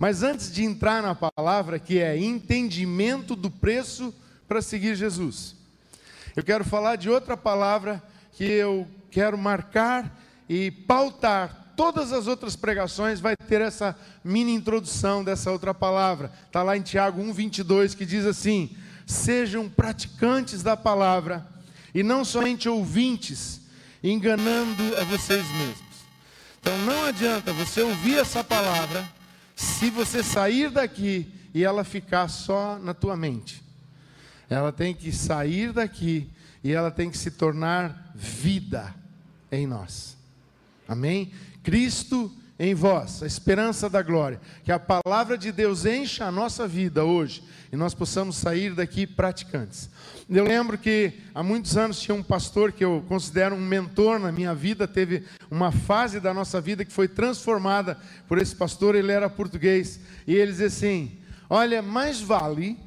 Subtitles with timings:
[0.00, 4.14] Mas antes de entrar na palavra, que é entendimento do preço
[4.48, 5.54] para seguir Jesus,
[6.34, 8.02] eu quero falar de outra palavra
[8.32, 10.18] que eu quero marcar
[10.48, 13.94] e pautar todas as outras pregações vai ter essa
[14.24, 16.32] mini introdução dessa outra palavra.
[16.46, 18.74] Está lá em Tiago 1,22 que diz assim:
[19.06, 21.46] Sejam praticantes da palavra
[21.94, 23.60] e não somente ouvintes,
[24.02, 25.90] enganando a vocês mesmos.
[26.58, 29.19] Então não adianta você ouvir essa palavra
[29.60, 33.62] se você sair daqui e ela ficar só na tua mente.
[34.48, 36.30] Ela tem que sair daqui
[36.64, 38.94] e ela tem que se tornar vida
[39.52, 40.16] em nós.
[40.88, 41.30] Amém?
[41.62, 44.38] Cristo em vós, a esperança da glória.
[44.62, 47.42] Que a palavra de Deus encha a nossa vida hoje
[47.72, 49.88] e nós possamos sair daqui praticantes.
[50.28, 54.30] Eu lembro que há muitos anos tinha um pastor que eu considero um mentor na
[54.30, 59.10] minha vida, teve uma fase da nossa vida que foi transformada por esse pastor, ele
[59.10, 62.78] era português, e ele dizia assim: Olha, mais vale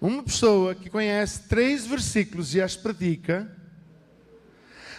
[0.00, 3.48] uma pessoa que conhece três versículos e as pratica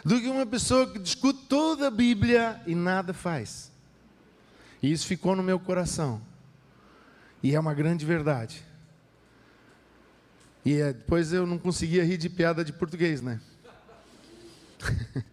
[0.04, 3.72] do que uma pessoa que discute toda a Bíblia e nada faz.
[4.82, 6.22] E isso ficou no meu coração.
[7.42, 8.64] E é uma grande verdade.
[10.66, 13.40] E é, depois eu não conseguia rir de piada de português, né?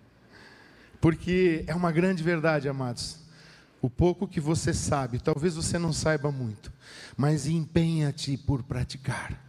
[1.00, 3.18] Porque é uma grande verdade, amados.
[3.80, 6.72] O pouco que você sabe, talvez você não saiba muito,
[7.16, 9.42] mas empenha-te por praticar.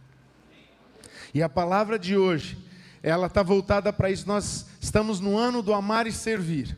[1.34, 2.56] E a palavra de hoje
[3.02, 4.28] ela está voltada para isso.
[4.28, 6.76] Nós estamos no ano do amar e servir.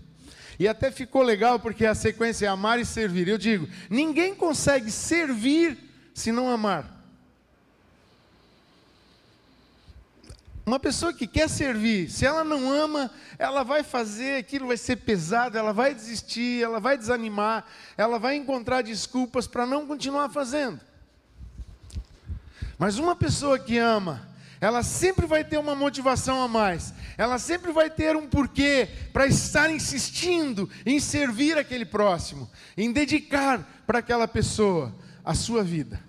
[0.58, 3.28] E até ficou legal porque a sequência é amar e servir.
[3.28, 5.78] Eu digo, ninguém consegue servir
[6.14, 6.94] se não amar.
[10.66, 14.96] Uma pessoa que quer servir, se ela não ama, ela vai fazer, aquilo vai ser
[14.96, 17.66] pesado, ela vai desistir, ela vai desanimar,
[17.98, 20.80] ela vai encontrar desculpas para não continuar fazendo.
[22.78, 24.26] Mas uma pessoa que ama,
[24.64, 29.26] ela sempre vai ter uma motivação a mais, ela sempre vai ter um porquê para
[29.26, 36.00] estar insistindo em servir aquele próximo, em dedicar para aquela pessoa a sua vida,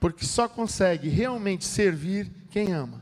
[0.00, 3.00] porque só consegue realmente servir quem ama.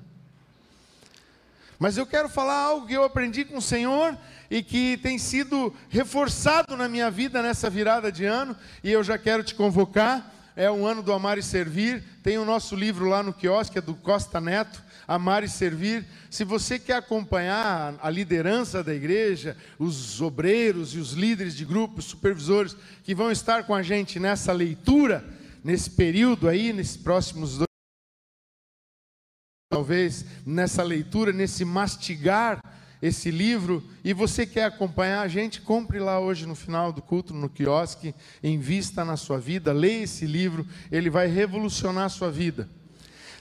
[1.78, 4.18] Mas eu quero falar algo que eu aprendi com o Senhor
[4.50, 8.54] e que tem sido reforçado na minha vida nessa virada de ano,
[8.84, 12.02] e eu já quero te convocar é um ano do Amar e Servir.
[12.20, 16.04] Tem o nosso livro lá no quiosque, é do Costa Neto, Amar e Servir.
[16.28, 22.06] Se você quer acompanhar a liderança da igreja, os obreiros e os líderes de grupos,
[22.06, 25.24] supervisores que vão estar com a gente nessa leitura,
[25.62, 27.68] nesse período aí, nesses próximos dois
[29.70, 32.60] talvez nessa leitura, nesse mastigar
[33.00, 37.32] esse livro e você quer acompanhar a gente, compre lá hoje no final do culto,
[37.32, 42.68] no quiosque, invista na sua vida, leia esse livro, ele vai revolucionar a sua vida.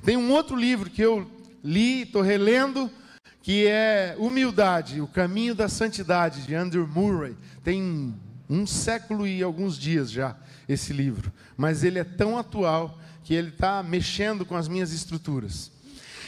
[0.03, 1.29] Tem um outro livro que eu
[1.63, 2.89] li, estou relendo,
[3.41, 7.35] que é Humildade, o Caminho da Santidade, de Andrew Murray.
[7.63, 8.13] Tem
[8.49, 10.35] um século e alguns dias já
[10.67, 15.71] esse livro, mas ele é tão atual que ele está mexendo com as minhas estruturas.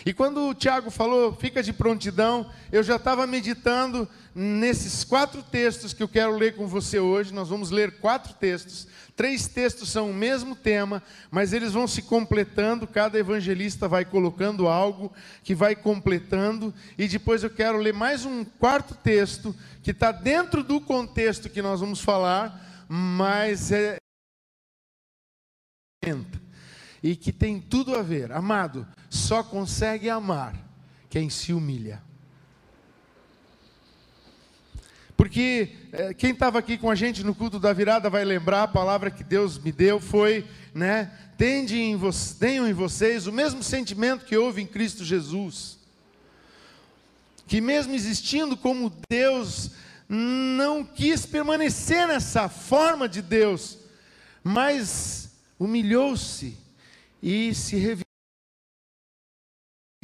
[0.06, 5.94] E quando o Tiago falou, fica de prontidão, eu já estava meditando nesses quatro textos
[5.94, 7.34] que eu quero ler com você hoje.
[7.34, 8.88] Nós vamos ler quatro textos.
[9.16, 12.88] Três textos são o mesmo tema, mas eles vão se completando.
[12.88, 15.12] Cada evangelista vai colocando algo
[15.44, 16.74] que vai completando.
[16.98, 21.62] E depois eu quero ler mais um quarto texto que está dentro do contexto que
[21.62, 23.98] nós vamos falar, mas é
[27.04, 28.32] e que tem tudo a ver.
[28.32, 30.56] Amado, só consegue amar
[31.10, 32.02] quem se humilha.
[35.18, 38.68] Porque é, quem estava aqui com a gente no culto da virada vai lembrar a
[38.70, 41.12] palavra que Deus me deu foi, né?
[41.38, 42.00] Tende em
[42.40, 45.78] tenham em vocês o mesmo sentimento que houve em Cristo Jesus.
[47.46, 49.72] Que mesmo existindo como Deus,
[50.08, 53.78] não quis permanecer nessa forma de Deus,
[54.42, 56.58] mas humilhou-se
[57.22, 58.09] e se revelou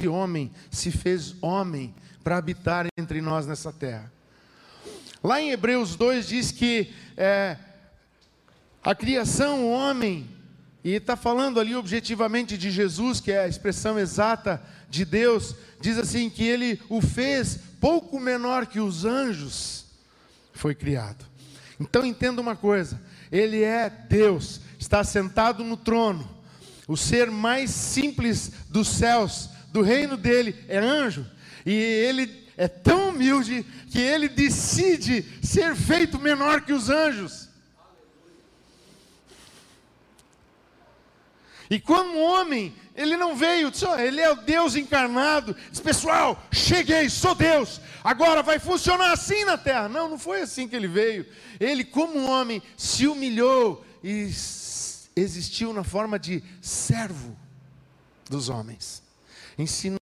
[0.06, 4.12] homem, se fez homem para habitar entre nós nessa terra.
[5.24, 7.56] Lá em Hebreus 2 diz que é,
[8.84, 10.28] a criação, o homem,
[10.84, 15.96] e está falando ali objetivamente de Jesus, que é a expressão exata de Deus, diz
[15.96, 19.86] assim que ele o fez pouco menor que os anjos,
[20.52, 21.24] foi criado.
[21.80, 23.00] Então entenda uma coisa:
[23.32, 26.28] ele é Deus, está sentado no trono,
[26.86, 31.26] o ser mais simples dos céus, do reino dele, é anjo,
[31.66, 37.50] e ele é tão humilde que ele decide ser feito menor que os anjos.
[41.68, 45.54] E como homem, ele não veio, ele é o Deus encarnado.
[45.70, 49.90] Diz, pessoal, cheguei, sou Deus, agora vai funcionar assim na terra.
[49.90, 51.26] Não, não foi assim que ele veio.
[51.60, 54.30] Ele, como homem, se humilhou e
[55.14, 57.36] existiu na forma de servo
[58.30, 59.04] dos homens.
[59.58, 59.98] Ensinou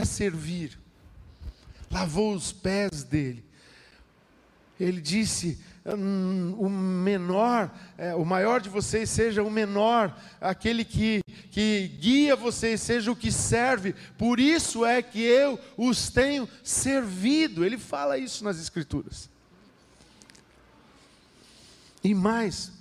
[0.00, 0.78] a servir,
[1.90, 3.44] lavou os pés dele.
[4.80, 11.22] Ele disse: hum, o menor, é, o maior de vocês seja o menor, aquele que,
[11.50, 17.64] que guia vocês seja o que serve, por isso é que eu os tenho servido.
[17.64, 19.30] Ele fala isso nas Escrituras.
[22.02, 22.72] E mais,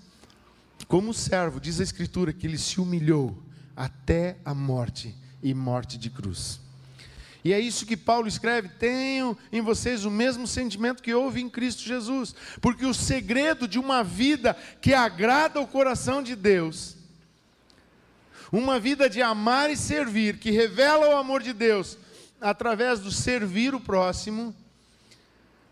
[0.88, 3.38] como servo, diz a Escritura que ele se humilhou
[3.75, 6.59] até a morte e morte de cruz.
[7.44, 11.50] E é isso que Paulo escreve: tenham em vocês o mesmo sentimento que houve em
[11.50, 16.95] Cristo Jesus, porque o segredo de uma vida que agrada o coração de Deus,
[18.51, 21.97] uma vida de amar e servir, que revela o amor de Deus
[22.39, 24.53] através do servir o próximo,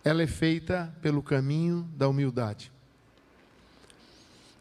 [0.04, 2.72] ela é feita pelo caminho da humildade.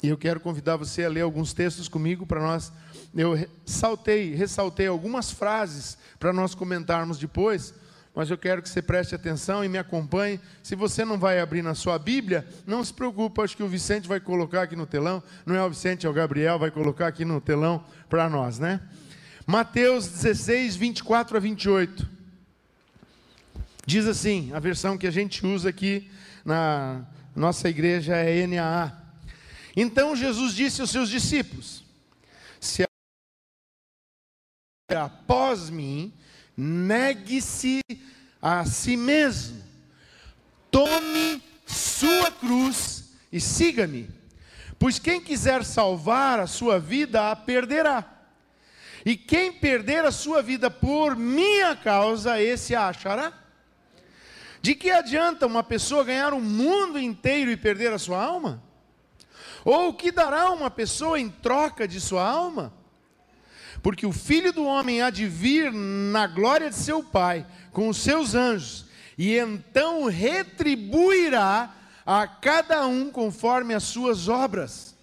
[0.03, 2.73] E eu quero convidar você a ler alguns textos comigo para nós.
[3.15, 7.75] Eu saltei, ressaltei algumas frases para nós comentarmos depois,
[8.15, 10.41] mas eu quero que você preste atenção e me acompanhe.
[10.63, 14.09] Se você não vai abrir na sua Bíblia, não se preocupe, acho que o Vicente
[14.09, 15.23] vai colocar aqui no telão.
[15.47, 18.81] Não é o Vicente, é o Gabriel, vai colocar aqui no telão para nós, né?
[19.47, 22.09] Mateus 16, 24 a 28.
[23.87, 26.11] Diz assim, a versão que a gente usa aqui
[26.45, 28.93] na nossa igreja é NAA.
[29.75, 31.88] Então Jesus disse aos seus discípulos:
[34.97, 36.13] após mim,
[36.57, 37.81] negue-se
[38.41, 39.63] a si mesmo,
[40.71, 44.09] tome sua cruz e siga-me.
[44.79, 48.05] Pois quem quiser salvar a sua vida, a perderá.
[49.05, 53.33] E quem perder a sua vida por minha causa, esse a achará.
[54.63, 58.63] De que adianta uma pessoa ganhar o mundo inteiro e perder a sua alma?
[59.65, 62.73] Ou o que dará uma pessoa em troca de sua alma?
[63.83, 67.99] Porque o filho do homem há de vir na glória de seu Pai, com os
[67.99, 68.87] seus anjos,
[69.17, 74.97] e então retribuirá a cada um conforme as suas obras.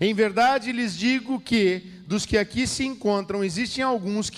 [0.00, 4.36] Em verdade lhes digo que, dos que aqui se encontram, existem alguns que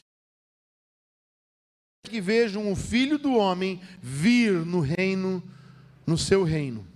[2.09, 5.43] que vejam o filho do homem vir no reino,
[6.07, 6.87] no seu reino.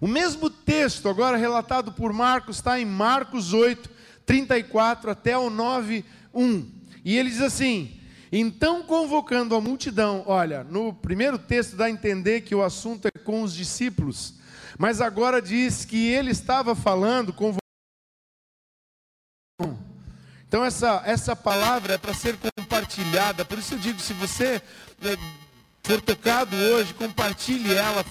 [0.00, 3.89] O mesmo texto, agora relatado por Marcos, está em Marcos 8,
[4.30, 6.70] 34 até o 9, 1.
[7.04, 7.98] E ele diz assim:
[8.30, 13.10] Então, convocando a multidão, olha, no primeiro texto dá a entender que o assunto é
[13.10, 14.34] com os discípulos,
[14.78, 17.58] mas agora diz que ele estava falando com
[20.46, 23.44] então essa, essa palavra é para ser compartilhada.
[23.44, 24.60] Por isso eu digo, se você
[25.00, 25.16] eh,
[25.84, 28.04] for tocado hoje, compartilhe ela,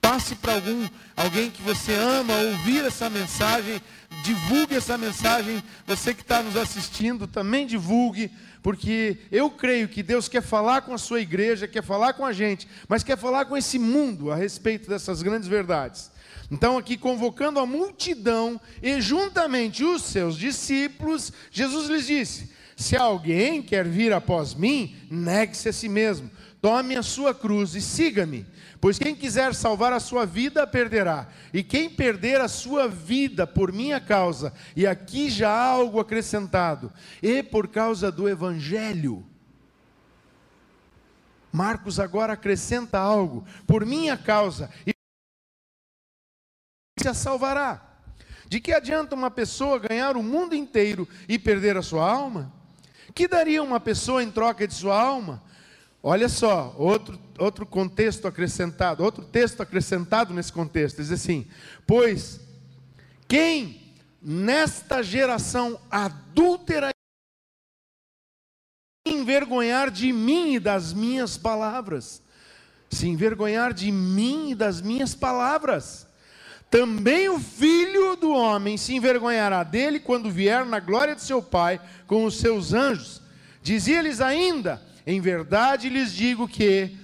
[0.00, 3.80] passe para algum alguém que você ama ouvir essa mensagem,
[4.24, 5.62] divulgue essa mensagem.
[5.86, 8.30] Você que está nos assistindo também divulgue,
[8.62, 12.32] porque eu creio que Deus quer falar com a sua igreja, quer falar com a
[12.32, 16.10] gente, mas quer falar com esse mundo a respeito dessas grandes verdades.
[16.50, 23.62] Então, aqui convocando a multidão e juntamente os seus discípulos, Jesus lhes disse: Se alguém
[23.62, 26.28] quer vir após mim, negue-se a si mesmo,
[26.60, 28.46] tome a sua cruz e siga-me.
[28.80, 31.28] Pois quem quiser salvar a sua vida, perderá.
[31.52, 36.92] E quem perder a sua vida por minha causa, e aqui já há algo acrescentado,
[37.22, 39.26] e por causa do Evangelho.
[41.52, 44.94] Marcos agora acrescenta algo, por minha causa, e
[46.98, 47.86] se a salvará.
[48.46, 52.52] De que adianta uma pessoa ganhar o mundo inteiro e perder a sua alma?
[53.14, 55.42] Que daria uma pessoa em troca de sua alma?
[56.02, 61.46] Olha só, outro, outro contexto acrescentado, outro texto acrescentado nesse contexto, diz assim:
[61.86, 62.40] Pois
[63.28, 66.90] quem nesta geração adúltera
[69.06, 72.22] envergonhar de mim e das minhas palavras,
[72.88, 76.06] se envergonhar de mim e das minhas palavras,
[76.70, 81.80] também o filho do homem se envergonhará dele quando vier na glória de seu Pai
[82.06, 83.20] com os seus anjos.
[83.62, 86.96] Dizia-lhes ainda: em verdade lhes digo que,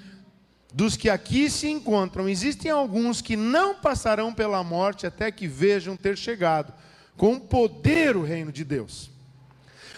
[0.72, 5.96] dos que aqui se encontram, existem alguns que não passarão pela morte até que vejam
[5.96, 6.72] ter chegado
[7.16, 9.10] com poder o reino de Deus.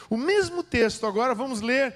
[0.08, 1.92] O mesmo texto, agora vamos ler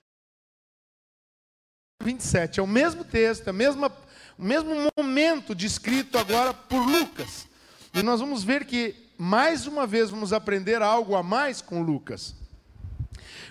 [2.03, 3.91] 27, é o mesmo texto, é mesma,
[4.37, 7.47] o mesmo momento descrito agora por Lucas.
[7.95, 12.35] E nós vamos ver que mais uma vez vamos aprender algo a mais com Lucas.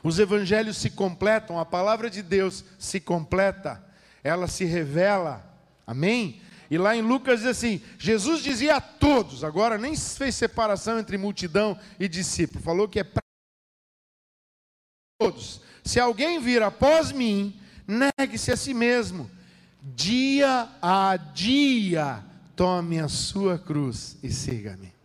[0.04, 3.84] Os evangelhos se completam, a palavra de Deus se completa,
[4.24, 5.46] ela se revela.
[5.86, 6.42] Amém?
[6.70, 11.18] E lá em Lucas diz assim: Jesus dizia a todos, agora nem fez separação entre
[11.18, 13.22] multidão e discípulo, falou que é para
[15.20, 15.62] todos.
[15.84, 19.30] Se alguém vir após mim, negue-se a si mesmo,
[19.82, 22.24] dia a dia,
[22.56, 25.01] tome a sua cruz e siga-me.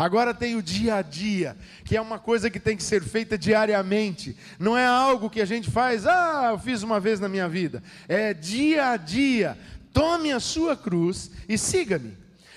[0.00, 1.54] Agora tem o dia a dia,
[1.84, 4.34] que é uma coisa que tem que ser feita diariamente.
[4.58, 7.82] Não é algo que a gente faz, ah, eu fiz uma vez na minha vida.
[8.08, 9.58] É dia a dia.
[9.92, 12.16] Tome a sua cruz e siga-me.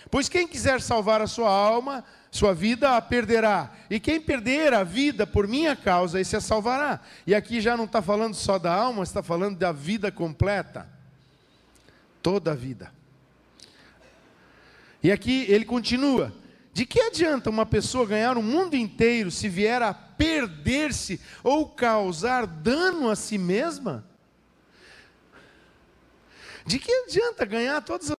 [0.10, 3.74] Pois quem quiser salvar a sua alma, sua vida a perderá.
[3.90, 7.02] E quem perder a vida por minha causa, esse a salvará.
[7.28, 10.88] E aqui já não está falando só da alma, está falando da vida completa.
[12.22, 12.90] Toda a vida.
[15.04, 16.32] E aqui ele continua:
[16.74, 22.48] de que adianta uma pessoa ganhar o mundo inteiro se vier a perder-se ou causar
[22.48, 24.04] dano a si mesma?
[26.66, 28.18] De que adianta ganhar todas as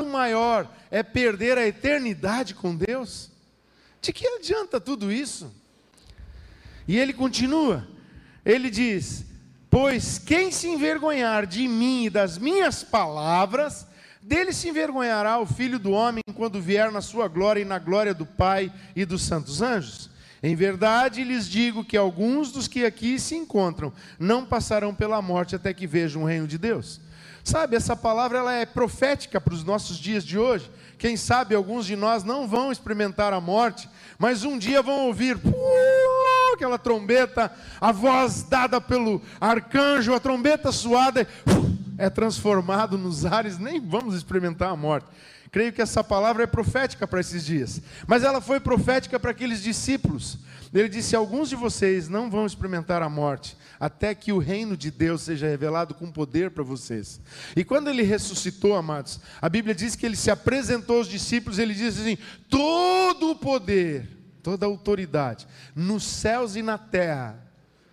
[0.00, 3.30] o maior é perder a eternidade com Deus?
[4.00, 5.54] De que adianta tudo isso?
[6.88, 7.86] E ele continua,
[8.44, 9.24] ele diz:
[9.68, 13.86] Pois quem se envergonhar de mim e das minhas palavras,
[14.22, 18.14] dele se envergonhará o filho do homem quando vier na sua glória e na glória
[18.14, 20.10] do Pai e dos santos anjos.
[20.42, 25.54] Em verdade lhes digo que alguns dos que aqui se encontram não passarão pela morte
[25.54, 27.00] até que vejam o reino de Deus.
[27.42, 30.70] Sabe, essa palavra ela é profética para os nossos dias de hoje.
[30.98, 35.36] Quem sabe alguns de nós não vão experimentar a morte, mas um dia vão ouvir
[35.36, 37.50] uh, aquela trombeta,
[37.80, 41.69] a voz dada pelo arcanjo, a trombeta suada, uh,
[42.00, 45.06] é transformado nos ares, nem vamos experimentar a morte.
[45.52, 49.62] Creio que essa palavra é profética para esses dias, mas ela foi profética para aqueles
[49.62, 50.38] discípulos.
[50.72, 54.90] Ele disse: Alguns de vocês não vão experimentar a morte, até que o reino de
[54.90, 57.20] Deus seja revelado com poder para vocês.
[57.54, 61.74] E quando ele ressuscitou, amados, a Bíblia diz que ele se apresentou aos discípulos, ele
[61.74, 64.08] disse assim: Todo o poder,
[64.42, 67.38] toda a autoridade, nos céus e na terra,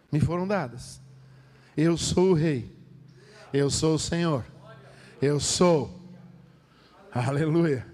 [0.10, 1.02] me foram dadas.
[1.76, 2.77] Eu sou o Rei,
[3.54, 4.46] eu sou o Senhor,
[5.22, 5.98] eu sou.
[7.12, 7.86] Aleluia.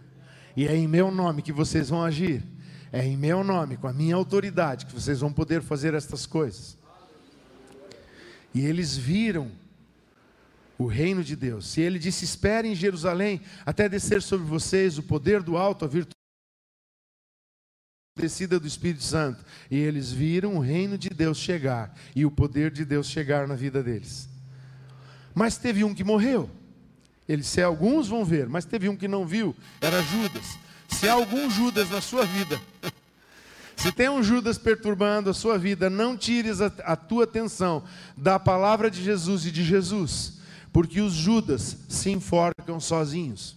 [0.56, 2.44] E é em meu nome que vocês vão agir.
[2.92, 6.78] É em meu nome, com a minha autoridade, que vocês vão poder fazer estas coisas.
[8.54, 9.52] E eles viram
[10.78, 11.76] o reino de Deus.
[11.76, 15.88] E ele disse: Esperem em Jerusalém até descer sobre vocês o poder do alto, a
[15.88, 16.14] virtude
[18.16, 19.44] descida do Espírito Santo.
[19.72, 23.56] E eles viram o reino de Deus chegar e o poder de Deus chegar na
[23.56, 24.33] vida deles.
[25.34, 26.50] Mas teve um que morreu.
[27.28, 30.58] Ele disse: Alguns vão ver, mas teve um que não viu, era Judas.
[30.90, 32.62] Se há algum Judas na sua vida,
[33.76, 37.84] se tem um Judas perturbando a sua vida, não tires a, a tua atenção
[38.16, 40.40] da palavra de Jesus e de Jesus,
[40.72, 43.56] porque os Judas se enforcam sozinhos.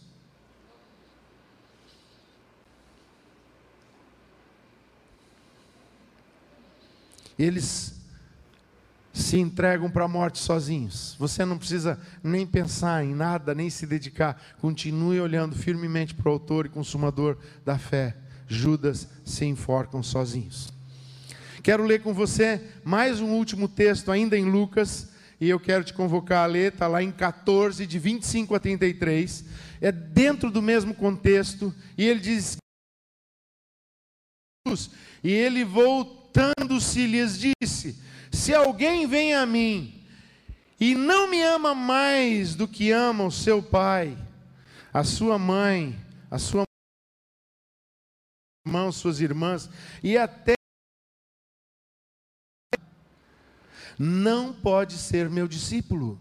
[7.39, 7.96] Eles
[9.17, 11.17] se entregam para a morte sozinhos.
[11.19, 14.39] Você não precisa nem pensar em nada, nem se dedicar.
[14.61, 18.15] Continue olhando firmemente para o autor e consumador da fé.
[18.47, 20.71] Judas se enforcam sozinhos.
[21.63, 25.09] Quero ler com você mais um último texto, ainda em Lucas,
[25.41, 29.47] e eu quero te convocar a ler, está lá em 14, de 25 a 33.
[29.81, 32.59] É dentro do mesmo contexto, e ele diz:
[35.25, 40.05] E ele voltando-se lhes disse se alguém vem a mim
[40.79, 44.17] e não me ama mais do que ama o seu pai,
[44.93, 45.99] a sua mãe,
[46.31, 46.65] a sua
[48.67, 49.71] irmã, suas irmãs
[50.03, 50.55] e até
[53.99, 56.21] não pode ser meu discípulo.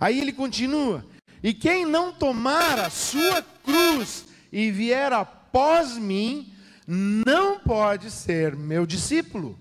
[0.00, 1.04] Aí ele continua:
[1.42, 6.52] E quem não tomar a sua cruz e vier a após mim
[6.86, 9.58] não pode ser meu discípulo.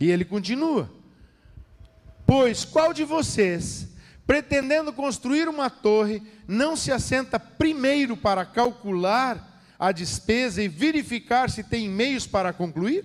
[0.00, 0.90] E ele continua:
[2.26, 3.88] Pois qual de vocês,
[4.26, 11.62] pretendendo construir uma torre, não se assenta primeiro para calcular a despesa e verificar se
[11.62, 13.04] tem meios para concluir?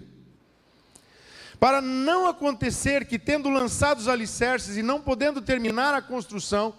[1.60, 6.74] Para não acontecer que, tendo lançado os alicerces e não podendo terminar a construção,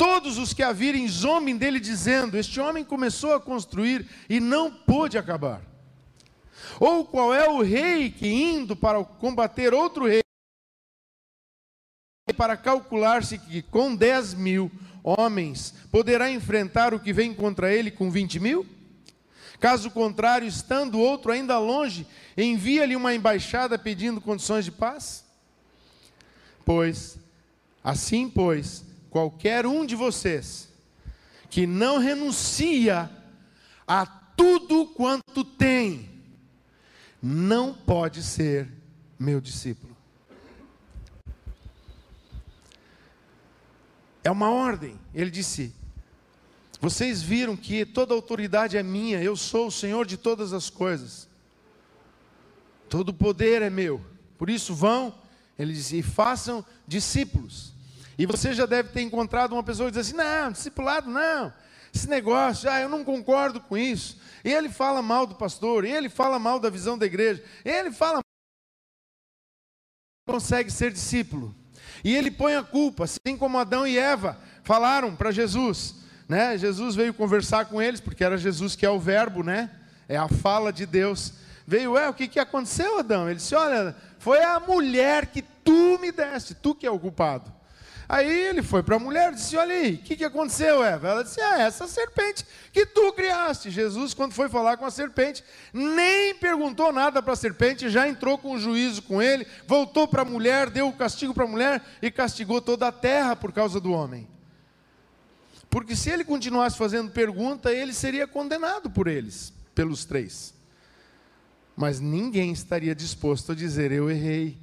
[0.00, 4.72] Todos os que a virem zombem dele, dizendo: Este homem começou a construir e não
[4.72, 5.60] pôde acabar.
[6.80, 10.22] Ou qual é o rei que, indo para combater outro rei,
[12.34, 14.72] para calcular-se que com 10 mil
[15.04, 18.66] homens poderá enfrentar o que vem contra ele com 20 mil?
[19.60, 22.06] Caso contrário, estando outro ainda longe,
[22.38, 25.26] envia-lhe uma embaixada pedindo condições de paz?
[26.64, 27.18] Pois,
[27.84, 30.68] assim pois, qualquer um de vocês
[31.50, 33.10] que não renuncia
[33.86, 36.08] a tudo quanto tem,
[37.20, 38.70] não pode ser
[39.18, 39.94] meu discípulo.
[44.22, 44.98] É uma ordem.
[45.12, 45.74] Ele disse:
[46.80, 51.28] Vocês viram que toda autoridade é minha, eu sou o Senhor de todas as coisas.
[52.88, 54.00] Todo poder é meu.
[54.38, 55.14] Por isso vão,
[55.58, 57.72] ele disse, e façam discípulos.
[58.20, 61.50] E você já deve ter encontrado uma pessoa que diz assim: não, discipulado não,
[61.92, 64.20] esse negócio, ah, eu não concordo com isso.
[64.44, 68.20] E ele fala mal do pastor, ele fala mal da visão da igreja, ele fala
[70.28, 71.54] consegue ser discípulo.
[72.04, 75.94] E ele põe a culpa, assim como Adão e Eva falaram para Jesus,
[76.28, 76.58] né?
[76.58, 79.70] Jesus veio conversar com eles, porque era Jesus que é o verbo, né?
[80.06, 81.32] É a fala de Deus.
[81.66, 83.30] Veio, é, o que, que aconteceu, Adão?
[83.30, 87.59] Ele disse: Olha, foi a mulher que tu me deste, tu que é o culpado.
[88.12, 91.10] Aí ele foi para a mulher e disse: Olha aí, o que, que aconteceu, Eva?
[91.10, 93.70] Ela disse: É, essa serpente que tu criaste.
[93.70, 98.36] Jesus, quando foi falar com a serpente, nem perguntou nada para a serpente, já entrou
[98.36, 102.10] com juízo com ele, voltou para a mulher, deu o castigo para a mulher e
[102.10, 104.26] castigou toda a terra por causa do homem.
[105.70, 110.52] Porque se ele continuasse fazendo pergunta, ele seria condenado por eles, pelos três.
[111.76, 114.58] Mas ninguém estaria disposto a dizer: Eu errei.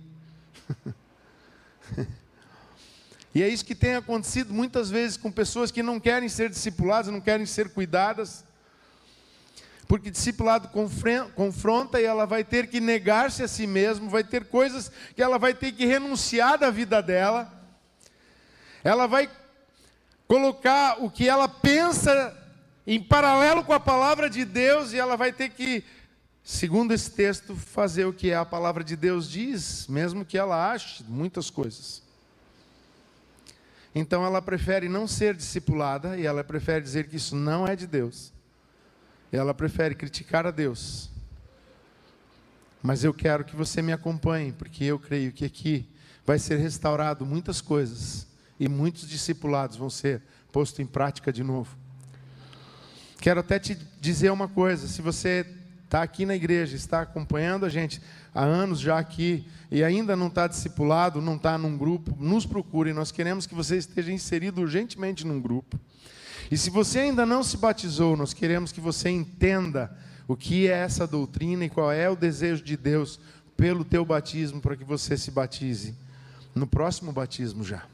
[3.37, 7.13] E é isso que tem acontecido muitas vezes com pessoas que não querem ser discipuladas,
[7.13, 8.43] não querem ser cuidadas.
[9.87, 10.69] Porque discipulado
[11.35, 15.37] confronta e ela vai ter que negar-se a si mesmo, vai ter coisas que ela
[15.37, 17.53] vai ter que renunciar da vida dela.
[18.83, 19.29] Ela vai
[20.27, 22.35] colocar o que ela pensa
[22.87, 25.83] em paralelo com a palavra de Deus e ela vai ter que,
[26.43, 31.03] segundo esse texto, fazer o que a palavra de Deus diz, mesmo que ela ache
[31.07, 32.06] muitas coisas.
[33.93, 37.87] Então ela prefere não ser discipulada e ela prefere dizer que isso não é de
[37.87, 38.33] Deus.
[39.31, 41.09] Ela prefere criticar a Deus.
[42.81, 45.89] Mas eu quero que você me acompanhe, porque eu creio que aqui
[46.25, 48.27] vai ser restaurado muitas coisas
[48.59, 50.21] e muitos discipulados vão ser
[50.51, 51.75] postos em prática de novo.
[53.19, 55.56] Quero até te dizer uma coisa: se você
[55.87, 58.01] está aqui na igreja, está acompanhando a gente
[58.35, 62.91] há anos já aqui e ainda não está discipulado, não está num grupo, nos procure.
[62.91, 65.79] Nós queremos que você esteja inserido urgentemente num grupo.
[66.51, 69.97] E se você ainda não se batizou, nós queremos que você entenda
[70.27, 73.17] o que é essa doutrina e qual é o desejo de Deus
[73.55, 75.95] pelo teu batismo para que você se batize
[76.53, 77.85] no próximo batismo já.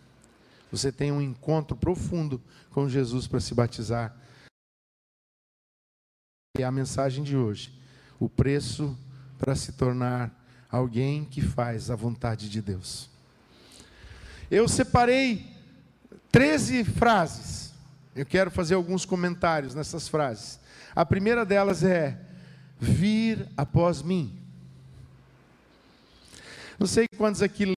[0.71, 4.15] Você tem um encontro profundo com Jesus para se batizar.
[6.55, 7.73] É a mensagem de hoje,
[8.19, 8.95] o preço
[9.39, 10.31] para se tornar
[10.69, 13.09] alguém que faz a vontade de Deus.
[14.51, 15.51] Eu separei
[16.31, 17.73] 13 frases.
[18.15, 20.59] Eu quero fazer alguns comentários nessas frases.
[20.95, 22.21] A primeira delas é:
[22.79, 24.39] vir após mim.
[26.77, 27.73] Não sei quantos aqui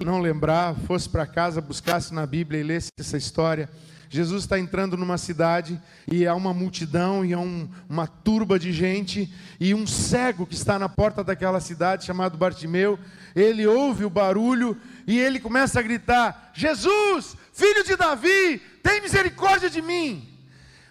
[0.00, 3.68] não lembrar, fosse para casa, buscasse na Bíblia e lesse essa história.
[4.10, 8.72] Jesus está entrando numa cidade e há uma multidão e há um, uma turba de
[8.72, 12.98] gente e um cego que está na porta daquela cidade chamado Bartimeu,
[13.36, 19.68] ele ouve o barulho e ele começa a gritar: Jesus, filho de Davi, tem misericórdia
[19.68, 20.26] de mim.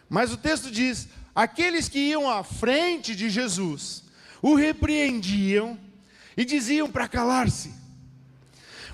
[0.09, 4.03] Mas o texto diz: aqueles que iam à frente de Jesus
[4.41, 5.77] o repreendiam
[6.35, 7.73] e diziam para calar-se.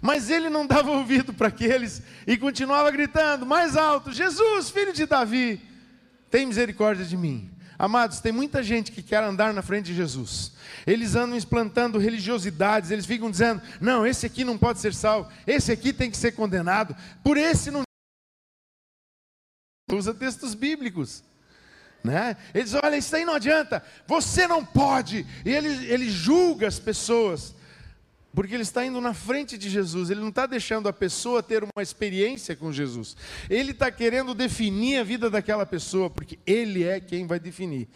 [0.04, 5.06] Mas ele não dava ouvido para aqueles e continuava gritando mais alto: Jesus, filho de
[5.06, 5.62] Davi,
[6.30, 7.50] tem misericórdia de mim.
[7.80, 10.52] Amados, tem muita gente que quer andar na frente de Jesus.
[10.86, 15.72] Eles andam implantando religiosidades, eles ficam dizendo: não, esse aqui não pode ser salvo, esse
[15.72, 17.84] aqui tem que ser condenado, por esse não.
[19.90, 21.24] Usa textos bíblicos.
[22.04, 22.36] Né?
[22.54, 25.26] Eles dizem, olha, isso aí não adianta, você não pode.
[25.46, 27.56] E ele, ele julga as pessoas.
[28.36, 31.64] Porque ele está indo na frente de Jesus, ele não está deixando a pessoa ter
[31.64, 33.16] uma experiência com Jesus.
[33.48, 37.88] Ele está querendo definir a vida daquela pessoa, porque ele é quem vai definir.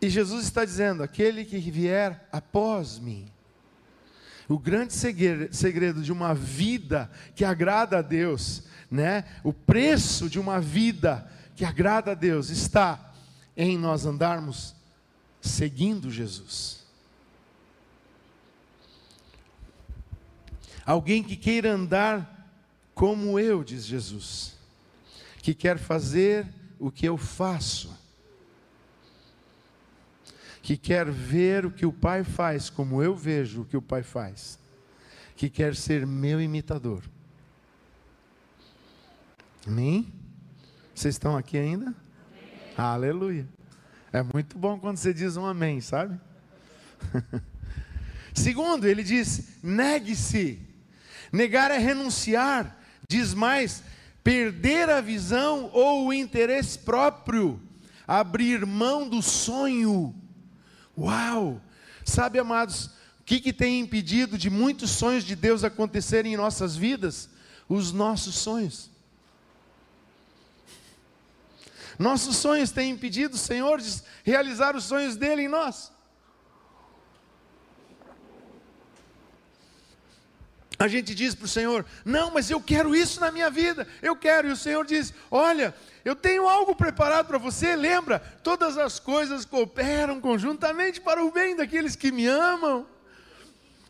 [0.00, 3.30] E Jesus está dizendo: aquele que vier após mim.
[4.48, 9.24] O grande segredo de uma vida que agrada a Deus, né?
[9.42, 13.14] O preço de uma vida que agrada a Deus está
[13.56, 14.74] em nós andarmos
[15.40, 16.83] seguindo Jesus.
[20.84, 22.30] Alguém que queira andar
[22.94, 24.56] como eu, diz Jesus,
[25.38, 26.46] que quer fazer
[26.78, 27.96] o que eu faço,
[30.62, 34.02] que quer ver o que o Pai faz como eu vejo o que o Pai
[34.02, 34.58] faz,
[35.36, 37.02] que quer ser meu imitador.
[39.66, 40.12] Amém?
[40.94, 41.86] Vocês estão aqui ainda?
[41.86, 42.74] Amém.
[42.76, 43.48] Aleluia.
[44.12, 46.20] É muito bom quando você diz um amém, sabe?
[48.32, 50.73] Segundo, ele diz: negue-se.
[51.34, 52.78] Negar é renunciar.
[53.08, 53.82] Diz mais:
[54.22, 57.60] perder a visão ou o interesse próprio.
[58.06, 60.14] Abrir mão do sonho.
[60.96, 61.60] Uau!
[62.04, 62.86] Sabe, amados,
[63.18, 67.28] o que, que tem impedido de muitos sonhos de Deus acontecerem em nossas vidas?
[67.68, 68.88] Os nossos sonhos.
[71.98, 75.90] Nossos sonhos têm impedido o Senhor de realizar os sonhos dele em nós.
[80.78, 84.16] A gente diz para o Senhor: Não, mas eu quero isso na minha vida, eu
[84.16, 84.48] quero.
[84.48, 87.76] E o Senhor diz: Olha, eu tenho algo preparado para você.
[87.76, 92.86] Lembra, todas as coisas cooperam conjuntamente para o bem daqueles que me amam,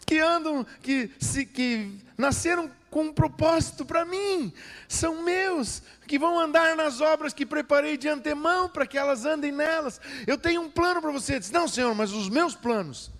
[0.07, 4.53] que andam, que, se, que nasceram com um propósito para mim,
[4.87, 9.51] são meus, que vão andar nas obras que preparei de antemão para que elas andem
[9.51, 10.01] nelas.
[10.27, 11.41] Eu tenho um plano para você.
[11.41, 13.11] Diz, não, Senhor, mas os meus planos.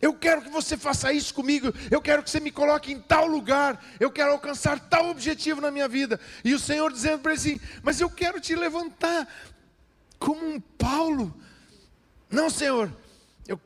[0.00, 1.72] Eu quero que você faça isso comigo.
[1.90, 3.84] Eu quero que você me coloque em tal lugar.
[3.98, 6.20] Eu quero alcançar tal objetivo na minha vida.
[6.44, 9.28] E o Senhor dizendo para ele assim: Mas eu quero te levantar
[10.18, 11.34] como um Paulo.
[12.30, 12.92] Não, Senhor,
[13.46, 13.60] eu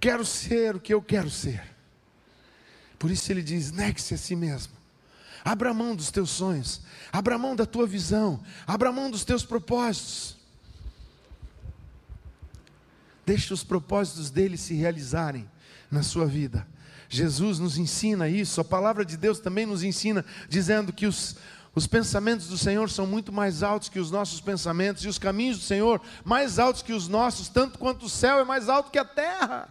[0.00, 1.62] quero ser o que eu quero ser.
[2.98, 4.74] Por isso ele diz: negue-se a si mesmo.
[5.42, 6.80] Abra mão dos teus sonhos,
[7.12, 10.38] abra mão da tua visão, abra mão dos teus propósitos.
[13.26, 15.48] Deixe os propósitos dele se realizarem
[15.94, 16.66] na sua vida.
[17.08, 21.36] Jesus nos ensina isso, a palavra de Deus também nos ensina, dizendo que os,
[21.74, 25.58] os pensamentos do Senhor são muito mais altos que os nossos pensamentos, e os caminhos
[25.58, 28.98] do Senhor mais altos que os nossos, tanto quanto o céu é mais alto que
[28.98, 29.68] a terra.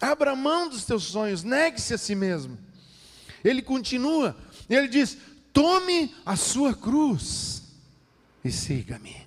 [0.00, 2.58] Abra mão dos teus sonhos, negue-se a si mesmo.
[3.44, 4.34] Ele continua,
[4.68, 5.18] ele diz:
[5.52, 7.62] tome a sua cruz
[8.42, 9.24] e siga-me.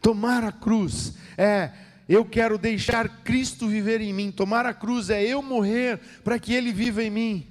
[0.00, 1.70] Tomar a cruz é
[2.08, 4.30] eu quero deixar Cristo viver em mim.
[4.30, 7.46] Tomar a cruz é eu morrer para que Ele viva em mim.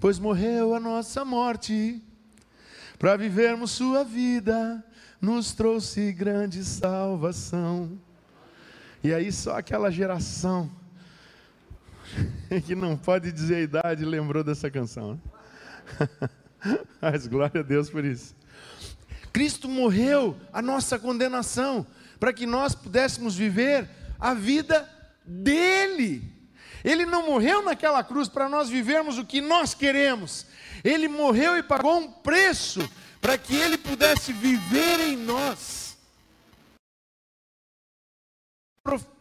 [0.00, 2.02] Pois morreu a nossa morte,
[2.98, 4.84] para vivermos Sua vida,
[5.20, 7.98] nos trouxe grande salvação.
[9.02, 10.70] E aí só aquela geração
[12.66, 15.14] que não pode dizer a idade lembrou dessa canção.
[16.00, 16.08] Né?
[17.00, 18.34] Mas glória a Deus por isso.
[19.32, 21.86] Cristo morreu a nossa condenação
[22.24, 23.86] para que nós pudéssemos viver
[24.18, 24.88] a vida
[25.26, 26.22] dele.
[26.82, 30.46] Ele não morreu naquela cruz para nós vivermos o que nós queremos.
[30.82, 35.98] Ele morreu e pagou um preço para que ele pudesse viver em nós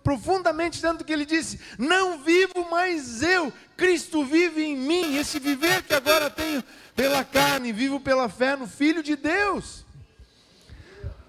[0.01, 5.17] profundamente tanto que ele disse: Não vivo mais eu, Cristo vive em mim.
[5.17, 6.63] Esse viver que agora tenho
[6.95, 9.82] pela carne, vivo pela fé no Filho de Deus.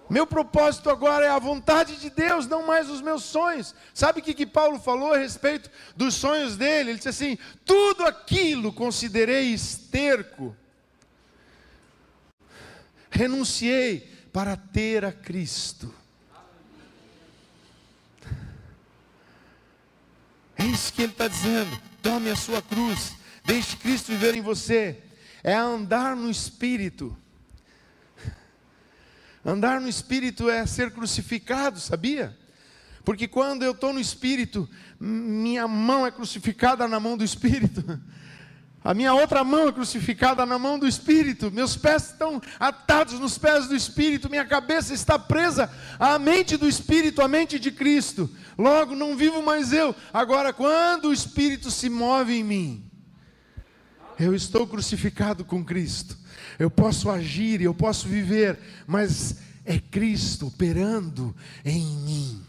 [0.08, 3.74] Meu propósito agora é a vontade de Deus, não mais os meus sonhos.
[3.94, 6.90] Sabe o que, que Paulo falou a respeito dos sonhos dele?
[6.90, 10.54] Ele disse assim: Tudo aquilo considerei esterco,
[13.10, 15.94] renunciei para ter a Cristo.
[20.56, 21.80] É isso que ele está dizendo.
[22.02, 23.14] Tome a sua cruz,
[23.44, 25.02] deixe Cristo viver em você.
[25.42, 27.16] É andar no Espírito.
[29.44, 32.37] Andar no Espírito é ser crucificado, sabia?
[33.04, 37.85] Porque quando eu estou no Espírito, minha mão é crucificada na mão do Espírito.
[38.83, 41.50] A minha outra mão é crucificada na mão do Espírito.
[41.50, 44.28] Meus pés estão atados nos pés do Espírito.
[44.28, 48.28] Minha cabeça está presa à mente do Espírito, à mente de Cristo.
[48.59, 49.94] Logo, não vivo mais eu.
[50.12, 52.90] Agora, quando o Espírito se move em mim,
[54.18, 56.18] eu estou crucificado com Cristo.
[56.58, 62.42] Eu posso agir, eu posso viver, mas é Cristo operando em mim,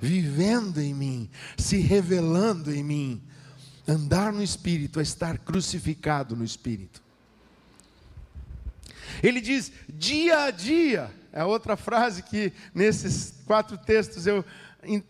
[0.00, 3.22] vivendo em mim, se revelando em mim
[3.90, 7.02] Andar no espírito é estar crucificado no espírito.
[9.20, 14.44] Ele diz dia a dia, é outra frase que nesses quatro textos eu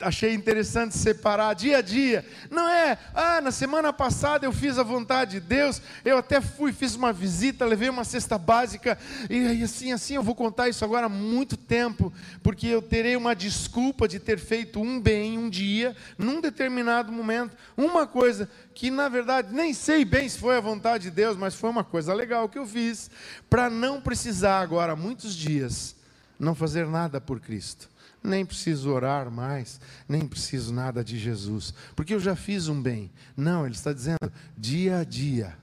[0.00, 2.24] achei interessante separar dia a dia.
[2.50, 6.72] Não é, ah, na semana passada eu fiz a vontade de Deus, eu até fui,
[6.72, 11.06] fiz uma visita, levei uma cesta básica, e assim, assim, eu vou contar isso agora
[11.06, 15.96] há muito tempo, porque eu terei uma desculpa de ter feito um bem um dia,
[16.18, 21.04] num determinado momento, uma coisa que na verdade nem sei bem se foi a vontade
[21.04, 23.10] de Deus, mas foi uma coisa legal que eu fiz,
[23.48, 25.94] para não precisar agora, muitos dias,
[26.38, 27.88] não fazer nada por Cristo
[28.22, 33.10] nem preciso orar mais, nem preciso nada de Jesus, porque eu já fiz um bem.
[33.36, 35.56] Não, ele está dizendo dia a dia,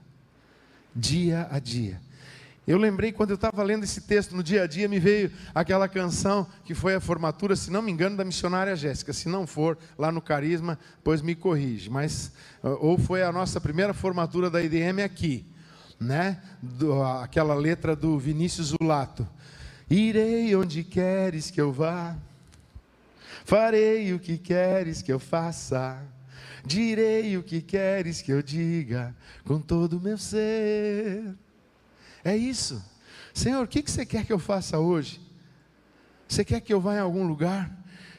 [0.96, 2.02] dia a dia.
[2.68, 5.88] Eu lembrei quando eu estava lendo esse texto no dia a dia, me veio aquela
[5.88, 9.14] canção que foi a formatura, se não me engano, da missionária Jéssica.
[9.14, 11.90] Se não for, lá no Carisma, pois me corrige.
[11.90, 15.46] Mas, ou foi a nossa primeira formatura da IDM aqui,
[15.98, 16.42] né?
[16.62, 19.26] Do, aquela letra do Vinícius Zulato.
[19.90, 22.18] Irei onde queres que eu vá,
[23.48, 26.06] Farei o que queres que eu faça,
[26.66, 31.34] direi o que queres que eu diga, com todo o meu ser.
[32.26, 32.84] É isso.
[33.34, 35.22] Senhor, o que você quer que eu faça hoje?
[36.28, 37.72] Você quer que eu vá em algum lugar?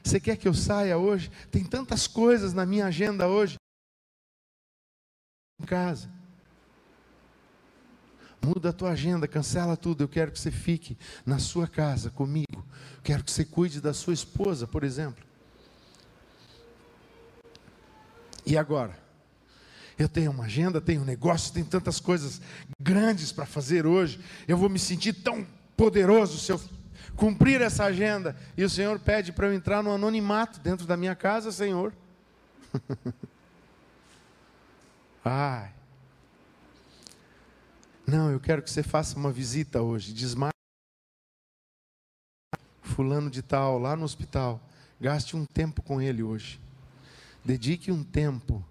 [0.02, 1.30] Você quer que eu saia hoje?
[1.50, 3.56] Tem tantas coisas na minha agenda hoje.
[5.60, 6.10] Em casa.
[8.40, 10.04] Muda a tua agenda, cancela tudo.
[10.04, 10.96] Eu quero que você fique
[11.26, 12.64] na sua casa comigo.
[13.02, 15.24] Quero que você cuide da sua esposa, por exemplo.
[18.46, 18.98] E agora?
[19.98, 22.40] Eu tenho uma agenda, tenho um negócio, tenho tantas coisas
[22.80, 24.20] grandes para fazer hoje.
[24.46, 25.44] Eu vou me sentir tão
[25.76, 26.60] poderoso se eu
[27.16, 28.36] cumprir essa agenda.
[28.56, 31.92] E o Senhor pede para eu entrar no anonimato dentro da minha casa, Senhor.
[35.24, 35.77] Ai.
[38.08, 40.14] Não, eu quero que você faça uma visita hoje.
[40.14, 40.50] Desmaie
[42.80, 44.66] fulano de tal, lá no hospital.
[44.98, 46.58] Gaste um tempo com ele hoje.
[47.44, 48.64] Dedique um tempo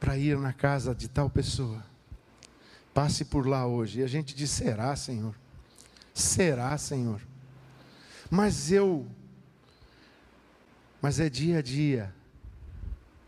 [0.00, 1.86] para ir na casa de tal pessoa.
[2.92, 4.00] Passe por lá hoje.
[4.00, 5.36] E a gente diz: será, Senhor?
[6.12, 7.20] Será, Senhor?
[8.28, 9.06] Mas eu.
[11.00, 12.12] Mas é dia a dia.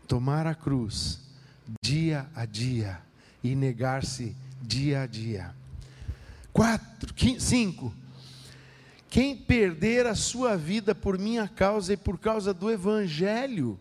[0.09, 1.21] Tomar a cruz,
[1.81, 3.01] dia a dia.
[3.41, 5.55] E negar-se dia a dia.
[6.51, 7.93] Quatro, cinco.
[9.09, 13.79] Quem perder a sua vida por minha causa e por causa do Evangelho.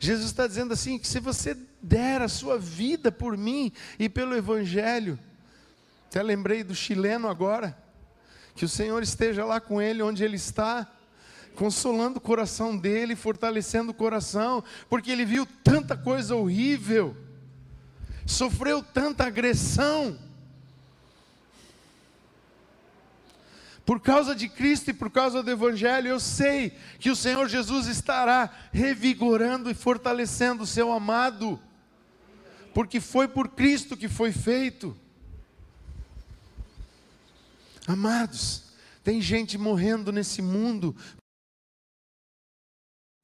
[0.00, 4.34] Jesus está dizendo assim: que se você der a sua vida por mim e pelo
[4.34, 5.18] Evangelho,
[6.08, 7.76] até lembrei do chileno agora,
[8.54, 10.90] que o Senhor esteja lá com ele onde ele está,
[11.54, 17.16] consolando o coração dele, fortalecendo o coração, porque ele viu tanta coisa horrível,
[18.26, 20.18] sofreu tanta agressão,
[23.84, 27.86] Por causa de Cristo e por causa do Evangelho, eu sei que o Senhor Jesus
[27.86, 31.60] estará revigorando e fortalecendo o seu amado,
[32.72, 34.96] porque foi por Cristo que foi feito.
[37.86, 40.96] Amados, tem gente morrendo nesse mundo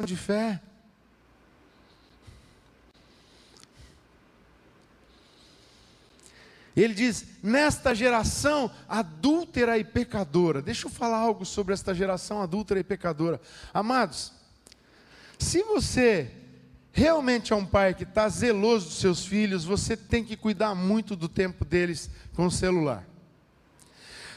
[0.05, 0.61] de fé.
[6.77, 10.63] Ele diz: nesta geração adúltera e pecadora.
[10.63, 13.41] Deixa eu falar algo sobre esta geração adúltera e pecadora.
[13.75, 14.33] Amados,
[15.39, 16.31] se você
[16.93, 21.17] realmente é um pai que está zeloso dos seus filhos, você tem que cuidar muito
[21.17, 23.05] do tempo deles com o celular.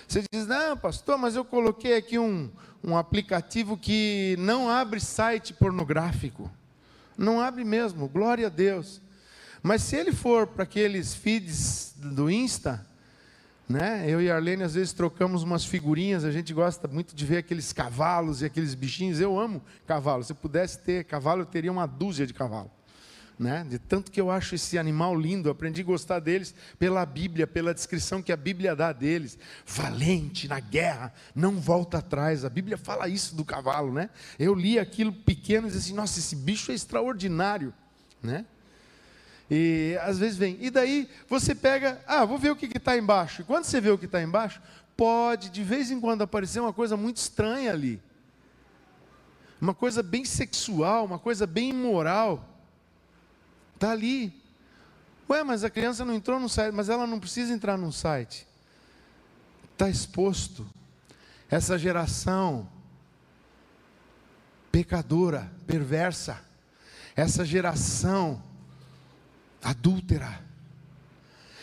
[0.07, 2.51] Você diz, não, pastor, mas eu coloquei aqui um,
[2.83, 6.51] um aplicativo que não abre site pornográfico.
[7.17, 9.01] Não abre mesmo, glória a Deus.
[9.63, 12.85] Mas se ele for para aqueles feeds do Insta,
[13.67, 14.03] né?
[14.05, 17.37] Eu e a Arlene às vezes trocamos umas figurinhas, a gente gosta muito de ver
[17.37, 19.21] aqueles cavalos e aqueles bichinhos.
[19.21, 20.21] Eu amo cavalo.
[20.21, 22.69] Se eu pudesse ter cavalo, eu teria uma dúzia de cavalo.
[23.39, 23.65] Né?
[23.67, 27.73] De tanto que eu acho esse animal lindo, aprendi a gostar deles pela Bíblia, pela
[27.73, 29.39] descrição que a Bíblia dá deles.
[29.65, 32.43] Valente na guerra, não volta atrás.
[32.43, 34.09] A Bíblia fala isso do cavalo, né?
[34.37, 37.73] Eu li aquilo pequeno e disse assim: nossa, esse bicho é extraordinário,
[38.21, 38.45] né?
[39.55, 40.57] E às vezes vem.
[40.59, 43.41] E daí você pega, ah, vou ver o que está embaixo.
[43.41, 44.59] E quando você vê o que está embaixo,
[44.97, 48.01] pode de vez em quando aparecer uma coisa muito estranha ali.
[49.61, 52.43] Uma coisa bem sexual, uma coisa bem imoral.
[53.75, 54.33] Está ali.
[55.29, 58.47] Ué, mas a criança não entrou no site, mas ela não precisa entrar num site.
[59.71, 60.67] Está exposto.
[61.47, 62.67] Essa geração
[64.71, 66.41] pecadora, perversa,
[67.15, 68.41] essa geração
[69.63, 70.41] adúltera,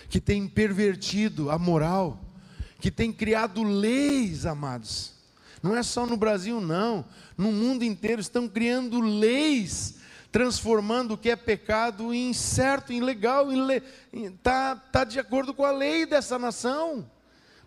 [0.09, 2.19] que tem pervertido a moral,
[2.81, 5.13] que tem criado leis, amados.
[5.63, 7.05] Não é só no Brasil, não.
[7.37, 13.49] No mundo inteiro estão criando leis transformando o que é pecado em certo, em legal,
[14.13, 17.09] está tá de acordo com a lei dessa nação,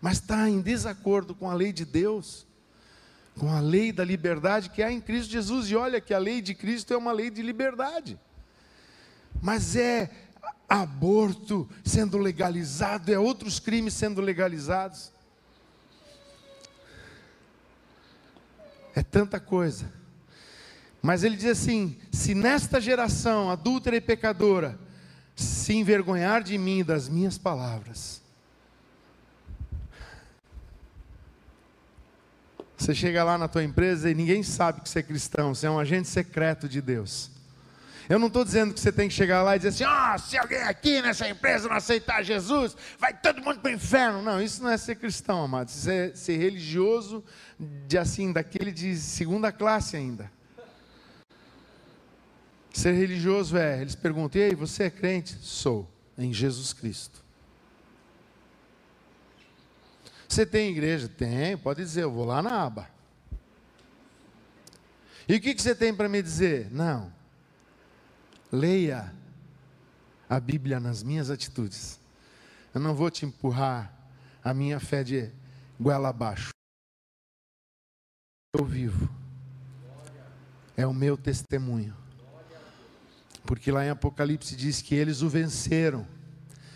[0.00, 2.46] mas está em desacordo com a lei de Deus,
[3.36, 5.70] com a lei da liberdade que há em Cristo Jesus.
[5.70, 8.18] E olha que a lei de Cristo é uma lei de liberdade,
[9.44, 10.10] mas é
[10.66, 15.12] aborto sendo legalizado, é outros crimes sendo legalizados.
[18.94, 19.92] É tanta coisa.
[21.02, 24.78] Mas ele diz assim: se nesta geração adúltera e pecadora
[25.36, 28.22] se envergonhar de mim e das minhas palavras,
[32.78, 35.70] você chega lá na tua empresa e ninguém sabe que você é cristão, você é
[35.70, 37.33] um agente secreto de Deus.
[38.08, 40.18] Eu não estou dizendo que você tem que chegar lá e dizer assim: ó, oh,
[40.18, 44.20] se alguém aqui nessa empresa não aceitar Jesus, vai todo mundo para o inferno.
[44.22, 45.74] Não, isso não é ser cristão, amados.
[45.74, 47.24] Isso é ser religioso,
[47.58, 50.30] de assim, daquele de segunda classe ainda.
[52.72, 55.38] Ser religioso é, eles perguntam, e aí, você é crente?
[55.40, 55.88] Sou,
[56.18, 57.22] em Jesus Cristo.
[60.28, 61.08] Você tem igreja?
[61.08, 62.90] Tem, pode dizer, eu vou lá na aba.
[65.28, 66.68] E o que, que você tem para me dizer?
[66.70, 67.12] Não.
[68.54, 69.12] Leia
[70.28, 71.98] a Bíblia nas minhas atitudes.
[72.72, 73.92] Eu não vou te empurrar
[74.42, 75.30] a minha fé de
[75.78, 76.50] goela abaixo.
[78.52, 79.08] Eu vivo.
[80.76, 81.96] É o meu testemunho.
[83.44, 86.06] Porque lá em Apocalipse diz que eles o venceram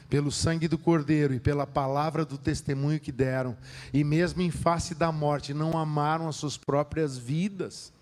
[0.09, 3.57] pelo sangue do Cordeiro e pela palavra do testemunho que deram,
[3.93, 7.93] e mesmo em face da morte, não amaram as suas próprias vidas.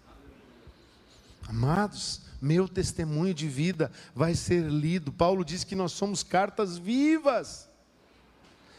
[1.48, 5.12] Amados, meu testemunho de vida vai ser lido.
[5.12, 7.68] Paulo diz que nós somos cartas vivas,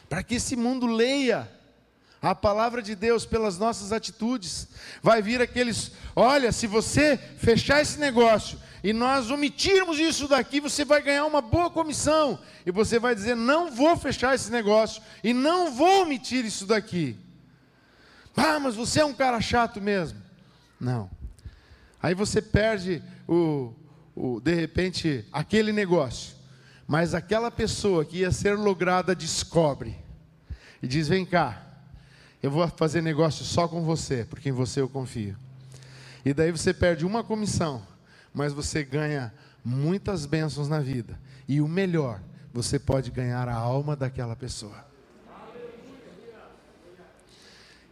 [0.09, 1.49] para que esse mundo leia
[2.21, 4.67] a palavra de Deus pelas nossas atitudes.
[5.01, 10.85] Vai vir aqueles, olha, se você fechar esse negócio e nós omitirmos isso daqui, você
[10.85, 12.39] vai ganhar uma boa comissão.
[12.65, 17.17] E você vai dizer: não vou fechar esse negócio e não vou omitir isso daqui.
[18.35, 20.21] Ah, mas você é um cara chato mesmo.
[20.79, 21.09] Não.
[22.01, 23.73] Aí você perde o,
[24.15, 26.35] o de repente aquele negócio.
[26.87, 29.95] Mas aquela pessoa que ia ser lograda descobre
[30.81, 31.61] e diz: vem cá,
[32.41, 35.35] eu vou fazer negócio só com você, porque em você eu confio.
[36.23, 37.85] E daí você perde uma comissão
[38.37, 39.33] mas você ganha
[39.65, 41.19] muitas bênçãos na vida.
[41.47, 42.21] E o melhor,
[42.53, 44.85] você pode ganhar a alma daquela pessoa.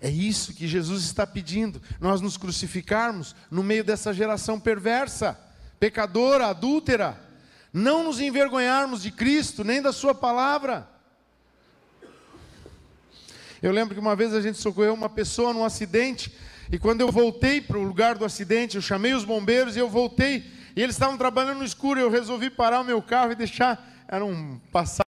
[0.01, 5.39] É isso que Jesus está pedindo, nós nos crucificarmos no meio dessa geração perversa,
[5.79, 7.19] pecadora, adúltera,
[7.73, 10.87] não nos envergonharmos de Cristo, nem da Sua palavra.
[13.61, 16.31] Eu lembro que uma vez a gente socorreu uma pessoa num acidente,
[16.71, 19.89] e quando eu voltei para o lugar do acidente, eu chamei os bombeiros e eu
[19.89, 20.43] voltei.
[20.75, 21.99] E eles estavam trabalhando no escuro.
[21.99, 24.05] Eu resolvi parar o meu carro e deixar.
[24.07, 25.05] Era um passado.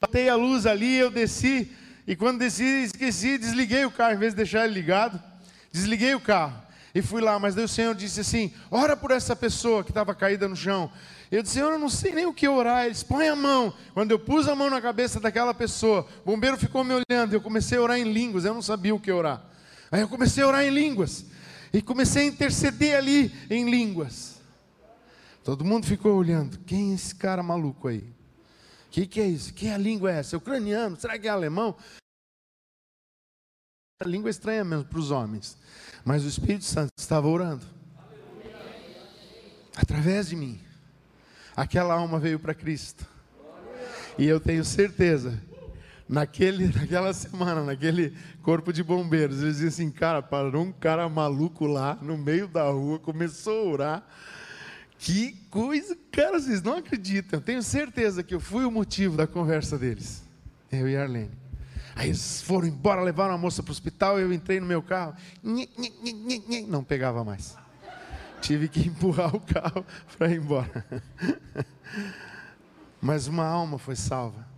[0.00, 1.70] Botei a luz ali, eu desci.
[2.08, 5.22] E quando esqueci, desliguei o carro, em vez de deixar ele ligado.
[5.70, 6.58] Desliguei o carro
[6.94, 7.38] e fui lá.
[7.38, 10.90] Mas daí o Senhor disse assim: Ora por essa pessoa que estava caída no chão.
[11.30, 12.86] Eu disse, Senhor, eu não sei nem o que orar.
[12.86, 13.74] Eles põem a mão.
[13.92, 17.34] Quando eu pus a mão na cabeça daquela pessoa, o bombeiro ficou me olhando.
[17.34, 18.46] Eu comecei a orar em línguas.
[18.46, 19.44] Eu não sabia o que orar.
[19.92, 21.26] Aí eu comecei a orar em línguas.
[21.74, 24.40] E comecei a interceder ali em línguas.
[25.44, 26.58] Todo mundo ficou olhando.
[26.60, 28.17] Quem é esse cara maluco aí?
[28.88, 29.52] O que, que é isso?
[29.52, 30.34] Que a língua é essa?
[30.34, 30.96] É ucraniano?
[30.96, 31.76] Será que é alemão?
[34.00, 35.58] A língua é estranha mesmo para os homens.
[36.04, 37.66] Mas o Espírito Santo estava orando.
[39.76, 40.58] Através de mim.
[41.54, 43.06] Aquela alma veio para Cristo.
[44.16, 45.38] E eu tenho certeza
[46.08, 51.66] naquele, naquela semana, naquele corpo de bombeiros, eles diziam assim, cara, parou um cara maluco
[51.66, 54.06] lá no meio da rua, começou a orar.
[54.98, 57.38] Que coisa, cara, vocês não acreditam.
[57.38, 60.22] Eu tenho certeza que eu fui o motivo da conversa deles.
[60.70, 61.30] Eu e a Arlene.
[61.94, 65.14] Aí eles foram embora, levaram a moça para o hospital, eu entrei no meu carro.
[66.68, 67.56] Não pegava mais.
[68.40, 69.84] Tive que empurrar o carro
[70.18, 70.84] para ir embora.
[73.00, 74.48] Mas uma alma foi salva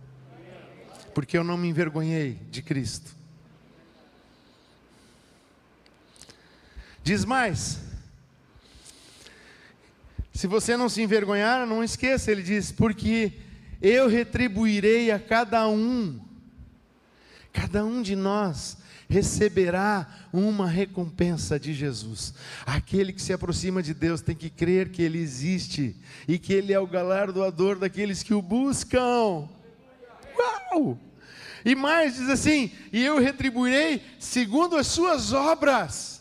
[1.13, 3.15] porque eu não me envergonhei de Cristo.
[7.03, 7.79] Diz mais,
[10.33, 13.33] se você não se envergonhar, não esqueça, ele diz, porque
[13.81, 16.19] eu retribuirei a cada um,
[17.51, 18.77] cada um de nós
[19.11, 22.33] receberá uma recompensa de Jesus.
[22.65, 25.95] Aquele que se aproxima de Deus tem que crer que Ele existe
[26.27, 29.49] e que Ele é o galardoador daqueles que o buscam.
[30.37, 30.97] Uau!
[31.65, 36.20] E mais, diz assim: e eu retribuirei segundo as suas obras.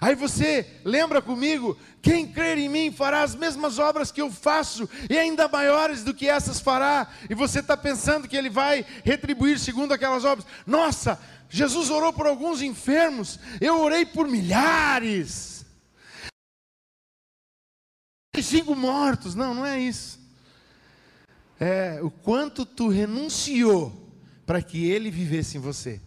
[0.00, 4.88] Aí você lembra comigo: quem crer em mim fará as mesmas obras que eu faço,
[5.08, 7.08] e ainda maiores do que essas fará.
[7.28, 10.46] E você está pensando que ele vai retribuir segundo aquelas obras.
[10.66, 11.20] Nossa,
[11.50, 15.66] Jesus orou por alguns enfermos, eu orei por milhares.
[18.42, 19.34] Cinco mortos.
[19.34, 20.18] Não, não é isso.
[21.58, 24.08] É o quanto tu renunciou
[24.46, 26.00] para que ele vivesse em você.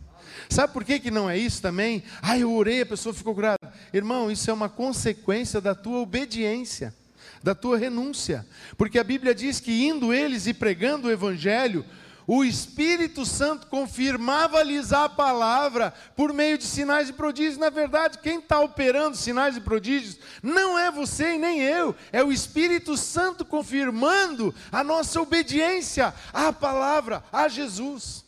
[0.49, 2.03] Sabe por que, que não é isso também?
[2.21, 3.73] Ah, eu orei, a pessoa ficou curada.
[3.93, 6.93] Irmão, isso é uma consequência da tua obediência,
[7.41, 8.45] da tua renúncia.
[8.77, 11.85] Porque a Bíblia diz que indo eles e pregando o Evangelho,
[12.25, 17.57] o Espírito Santo confirmava-lhes a palavra por meio de sinais e prodígios.
[17.57, 22.23] Na verdade, quem está operando sinais e prodígios não é você e nem eu, é
[22.23, 28.23] o Espírito Santo confirmando a nossa obediência à palavra, a Jesus.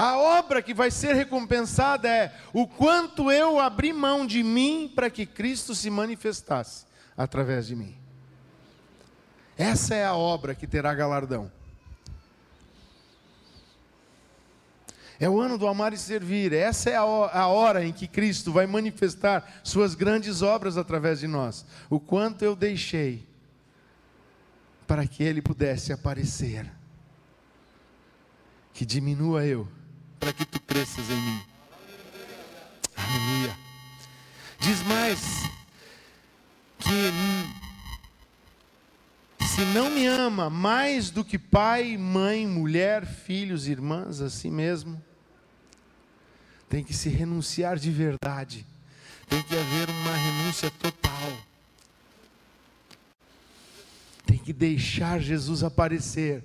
[0.00, 5.10] A obra que vai ser recompensada é o quanto eu abri mão de mim para
[5.10, 6.86] que Cristo se manifestasse
[7.16, 7.98] através de mim.
[9.56, 11.50] Essa é a obra que terá galardão.
[15.18, 16.52] É o ano do amar e servir.
[16.52, 21.66] Essa é a hora em que Cristo vai manifestar suas grandes obras através de nós.
[21.90, 23.26] O quanto eu deixei
[24.86, 26.70] para que Ele pudesse aparecer.
[28.72, 29.66] Que diminua eu,
[30.18, 31.42] para que tu cresças em mim.
[32.96, 33.56] Aleluia.
[34.60, 35.20] Diz mais
[36.78, 37.12] que
[39.46, 45.02] se não me ama mais do que pai, mãe, mulher, filhos, irmãs, assim mesmo,
[46.68, 48.66] tem que se renunciar de verdade,
[49.28, 51.08] tem que haver uma renúncia total.
[54.26, 56.44] Tem que deixar Jesus aparecer.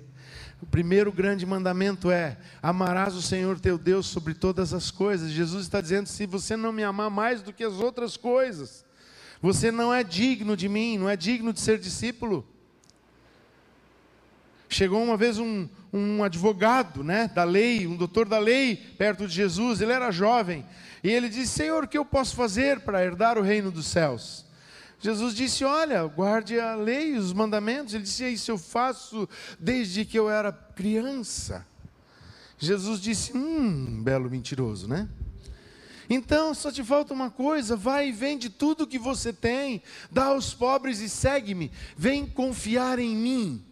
[0.60, 5.30] O primeiro grande mandamento é: amarás o Senhor teu Deus sobre todas as coisas.
[5.30, 8.84] Jesus está dizendo: se você não me amar mais do que as outras coisas,
[9.40, 12.46] você não é digno de mim, não é digno de ser discípulo.
[14.68, 19.32] Chegou uma vez um, um advogado né, da lei, um doutor da lei, perto de
[19.32, 20.66] Jesus, ele era jovem,
[21.02, 24.43] e ele disse: Senhor, o que eu posso fazer para herdar o reino dos céus?
[25.04, 27.92] Jesus disse: Olha, guarde a lei, os mandamentos.
[27.92, 29.28] Ele disse: Isso eu faço
[29.60, 31.66] desde que eu era criança.
[32.58, 35.06] Jesus disse: Hum, belo mentiroso, né?
[36.08, 40.54] Então só te falta uma coisa: vai e vende tudo que você tem, dá aos
[40.54, 41.70] pobres e segue-me.
[41.94, 43.62] Vem confiar em mim.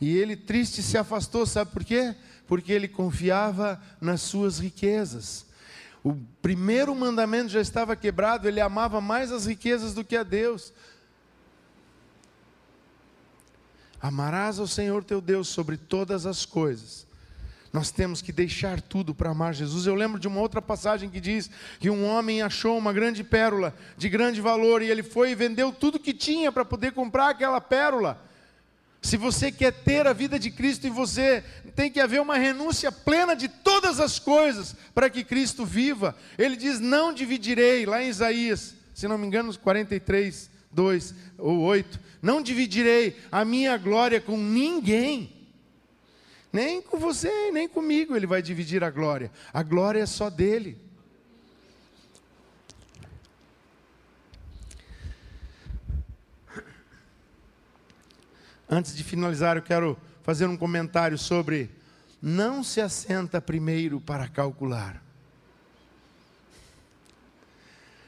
[0.00, 2.14] E ele, triste, se afastou, sabe por quê?
[2.46, 5.49] Porque ele confiava nas suas riquezas.
[6.02, 10.72] O primeiro mandamento já estava quebrado, ele amava mais as riquezas do que a Deus.
[14.00, 17.06] Amarás ao Senhor teu Deus sobre todas as coisas.
[17.72, 19.86] Nós temos que deixar tudo para amar Jesus.
[19.86, 21.48] Eu lembro de uma outra passagem que diz
[21.78, 25.70] que um homem achou uma grande pérola de grande valor e ele foi e vendeu
[25.70, 28.29] tudo que tinha para poder comprar aquela pérola.
[29.02, 31.42] Se você quer ter a vida de Cristo em você,
[31.74, 36.14] tem que haver uma renúncia plena de todas as coisas para que Cristo viva.
[36.38, 41.98] Ele diz: Não dividirei, lá em Isaías, se não me engano, 43, 2 ou 8.
[42.20, 45.32] Não dividirei a minha glória com ninguém.
[46.52, 49.30] Nem com você, nem comigo ele vai dividir a glória.
[49.52, 50.76] A glória é só dele.
[58.72, 61.68] Antes de finalizar, eu quero fazer um comentário sobre
[62.22, 65.02] não se assenta primeiro para calcular.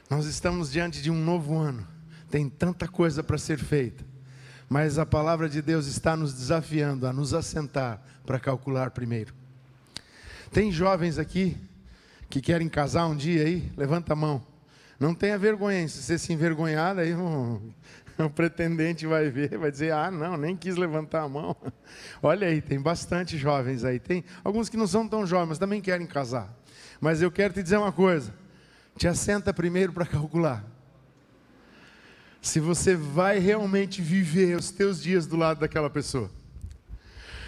[0.09, 1.85] Nós estamos diante de um novo ano,
[2.31, 4.05] tem tanta coisa para ser feita,
[4.69, 9.33] mas a palavra de Deus está nos desafiando a nos assentar para calcular primeiro.
[10.49, 11.57] Tem jovens aqui
[12.29, 13.69] que querem casar um dia aí?
[13.75, 14.41] Levanta a mão.
[14.97, 17.13] Não tenha vergonha, se você se envergonhar, aí
[18.19, 21.55] o pretendente vai ver, vai dizer: ah, não, nem quis levantar a mão.
[22.21, 23.99] Olha aí, tem bastante jovens aí.
[23.99, 26.53] Tem alguns que não são tão jovens, mas também querem casar.
[27.01, 28.33] Mas eu quero te dizer uma coisa:
[28.97, 30.63] te assenta primeiro para calcular.
[32.41, 36.29] Se você vai realmente viver os teus dias do lado daquela pessoa.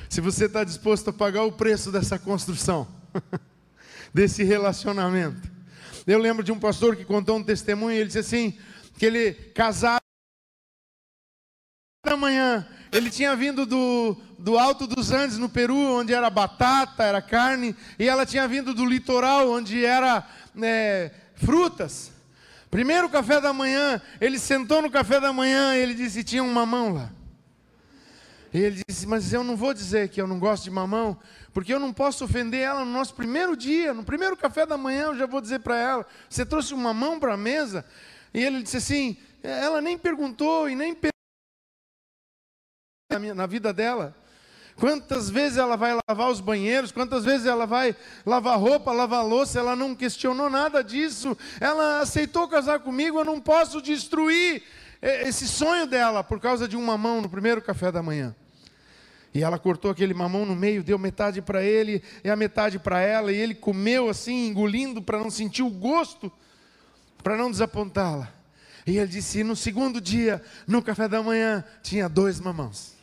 [0.09, 2.87] Se você está disposto a pagar o preço dessa construção,
[4.13, 5.51] desse relacionamento.
[6.07, 8.57] Eu lembro de um pastor que contou um testemunho, ele disse assim:
[8.97, 10.04] que ele casava
[12.15, 17.03] da manhã, ele tinha vindo do, do Alto dos Andes, no Peru, onde era batata,
[17.03, 20.25] era carne, e ela tinha vindo do litoral, onde era
[20.61, 22.11] é, frutas.
[22.71, 26.51] Primeiro café da manhã, ele sentou no café da manhã e ele disse: tinha um
[26.51, 27.09] mamão lá.
[28.53, 31.17] E ele disse: Mas eu não vou dizer que eu não gosto de mamão,
[31.53, 35.03] porque eu não posso ofender ela no nosso primeiro dia, no primeiro café da manhã,
[35.03, 37.85] eu já vou dizer para ela: Você trouxe um mamão para a mesa?
[38.33, 40.95] E ele disse assim: Ela nem perguntou e nem
[43.19, 44.15] na vida dela.
[44.75, 47.95] Quantas vezes ela vai lavar os banheiros, quantas vezes ela vai
[48.25, 51.37] lavar roupa, lavar louça, ela não questionou nada disso.
[51.61, 54.63] Ela aceitou casar comigo, eu não posso destruir
[55.01, 58.35] esse sonho dela por causa de um mamão no primeiro café da manhã.
[59.33, 63.01] E ela cortou aquele mamão no meio, deu metade para ele e a metade para
[63.01, 66.31] ela, e ele comeu assim, engolindo para não sentir o gosto,
[67.23, 68.29] para não desapontá-la.
[68.87, 72.94] E ele disse: e no segundo dia, no café da manhã, tinha dois mamãos.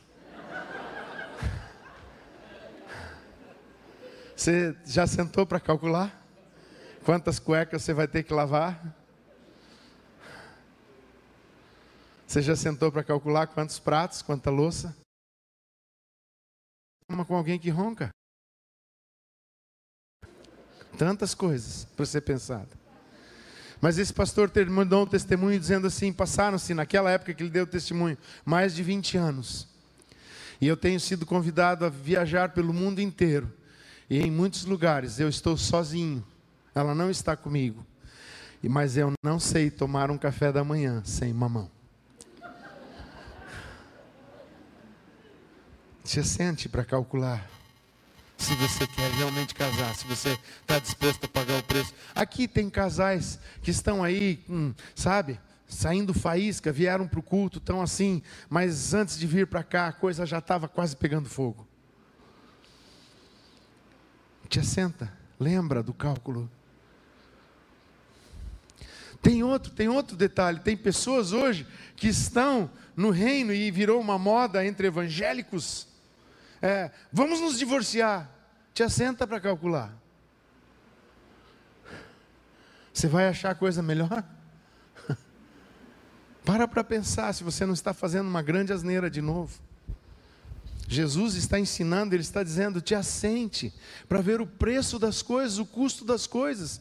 [4.42, 6.20] Você já sentou para calcular?
[7.04, 8.92] Quantas cuecas você vai ter que lavar?
[12.26, 14.96] Você já sentou para calcular quantos pratos, quanta louça?
[17.08, 18.10] Uma com alguém que ronca.
[20.98, 22.76] Tantas coisas para ser pensado.
[23.80, 27.68] Mas esse pastor terminou um testemunho dizendo assim: passaram-se naquela época que ele deu o
[27.68, 29.68] testemunho, mais de 20 anos.
[30.60, 33.61] E eu tenho sido convidado a viajar pelo mundo inteiro
[34.12, 36.22] e em muitos lugares eu estou sozinho,
[36.74, 37.82] ela não está comigo.
[38.62, 41.70] Mas eu não sei tomar um café da manhã sem mamão.
[46.04, 47.48] Se sente para calcular.
[48.36, 51.94] Se você quer realmente casar, se você está disposto a pagar o preço.
[52.14, 57.80] Aqui tem casais que estão aí, hum, sabe, saindo faísca, vieram para o culto, estão
[57.80, 61.71] assim, mas antes de vir para cá a coisa já estava quase pegando fogo
[64.52, 66.50] te assenta, lembra do cálculo.
[69.22, 74.18] Tem outro, tem outro detalhe, tem pessoas hoje que estão no reino e virou uma
[74.18, 75.88] moda entre evangélicos.
[76.60, 78.30] É, vamos nos divorciar.
[78.74, 79.96] Te assenta para calcular.
[82.92, 84.22] Você vai achar coisa melhor?
[86.44, 89.58] Para para pensar se você não está fazendo uma grande asneira de novo.
[90.92, 93.72] Jesus está ensinando, ele está dizendo: te assente
[94.08, 96.80] para ver o preço das coisas, o custo das coisas,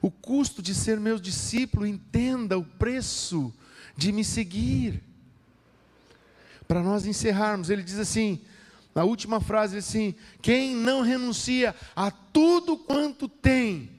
[0.00, 3.52] o custo de ser meu discípulo, entenda o preço
[3.96, 5.02] de me seguir.
[6.66, 8.40] Para nós encerrarmos, ele diz assim,
[8.94, 13.90] na última frase assim: quem não renuncia a tudo quanto tem,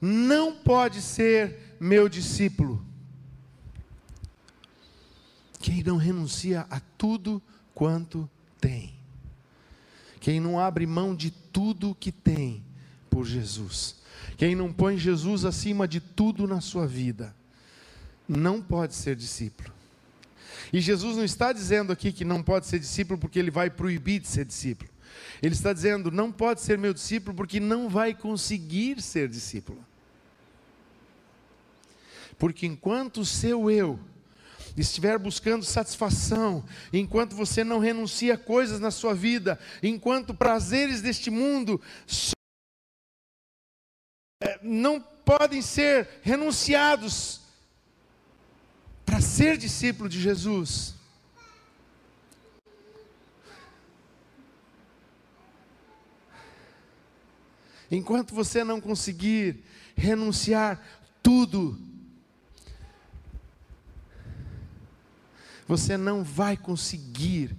[0.00, 2.84] não pode ser meu discípulo.
[5.60, 7.40] Quem não renuncia a tudo
[7.74, 8.28] quanto
[8.60, 8.93] tem.
[10.24, 12.64] Quem não abre mão de tudo que tem
[13.10, 13.96] por Jesus.
[14.38, 17.36] Quem não põe Jesus acima de tudo na sua vida,
[18.26, 19.70] não pode ser discípulo.
[20.72, 24.18] E Jesus não está dizendo aqui que não pode ser discípulo porque ele vai proibir
[24.18, 24.88] de ser discípulo.
[25.42, 29.84] Ele está dizendo, não pode ser meu discípulo porque não vai conseguir ser discípulo.
[32.38, 34.00] Porque enquanto o seu eu
[34.76, 41.30] estiver buscando satisfação, enquanto você não renuncia a coisas na sua vida, enquanto prazeres deste
[41.30, 41.80] mundo
[44.42, 47.40] é, não podem ser renunciados
[49.04, 50.94] para ser discípulo de Jesus.
[57.90, 59.62] Enquanto você não conseguir
[59.94, 60.82] renunciar
[61.22, 61.78] tudo,
[65.66, 67.56] você não vai conseguir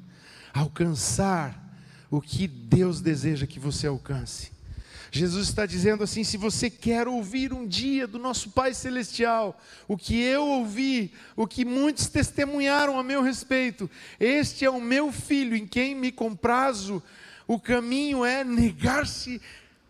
[0.54, 1.62] alcançar
[2.10, 4.56] o que Deus deseja que você alcance.
[5.12, 9.98] Jesus está dizendo assim: se você quer ouvir um dia do nosso Pai Celestial, o
[9.98, 13.90] que eu ouvi, o que muitos testemunharam a meu respeito,
[14.20, 17.02] este é o meu filho em quem me comprazo,
[17.48, 19.42] o caminho é negar-se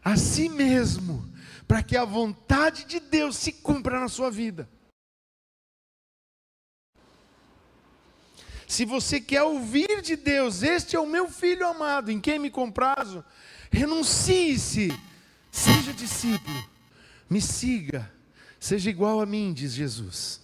[0.04, 1.28] a si mesmo,
[1.68, 4.70] para que a vontade de Deus se cumpra na sua vida.
[8.68, 12.50] Se você quer ouvir de Deus, este é o meu filho amado, em quem me
[12.50, 13.24] comprazo,
[13.72, 14.92] renuncie-se,
[15.52, 16.70] seja discípulo,
[17.30, 18.12] me siga,
[18.60, 20.42] seja igual a mim, diz Jesus.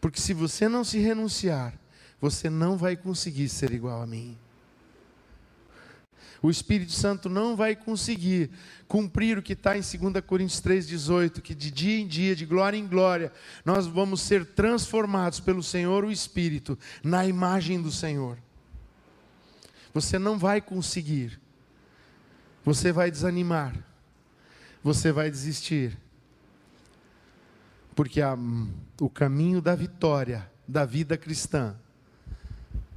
[0.00, 1.74] Porque se você não se renunciar,
[2.20, 4.38] você não vai conseguir ser igual a mim
[6.42, 8.50] o Espírito Santo não vai conseguir
[8.88, 12.76] cumprir o que está em 2 Coríntios 3,18, que de dia em dia, de glória
[12.76, 13.32] em glória,
[13.64, 18.36] nós vamos ser transformados pelo Senhor, o Espírito, na imagem do Senhor.
[19.94, 21.40] Você não vai conseguir,
[22.64, 23.74] você vai desanimar,
[24.82, 25.96] você vai desistir,
[27.94, 28.36] porque a,
[29.00, 31.76] o caminho da vitória, da vida cristã,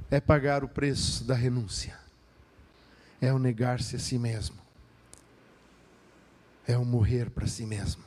[0.09, 2.05] é pagar o preço da renúncia,
[3.26, 4.55] é o negar-se a si mesmo,
[6.67, 8.03] é o morrer para si mesmo.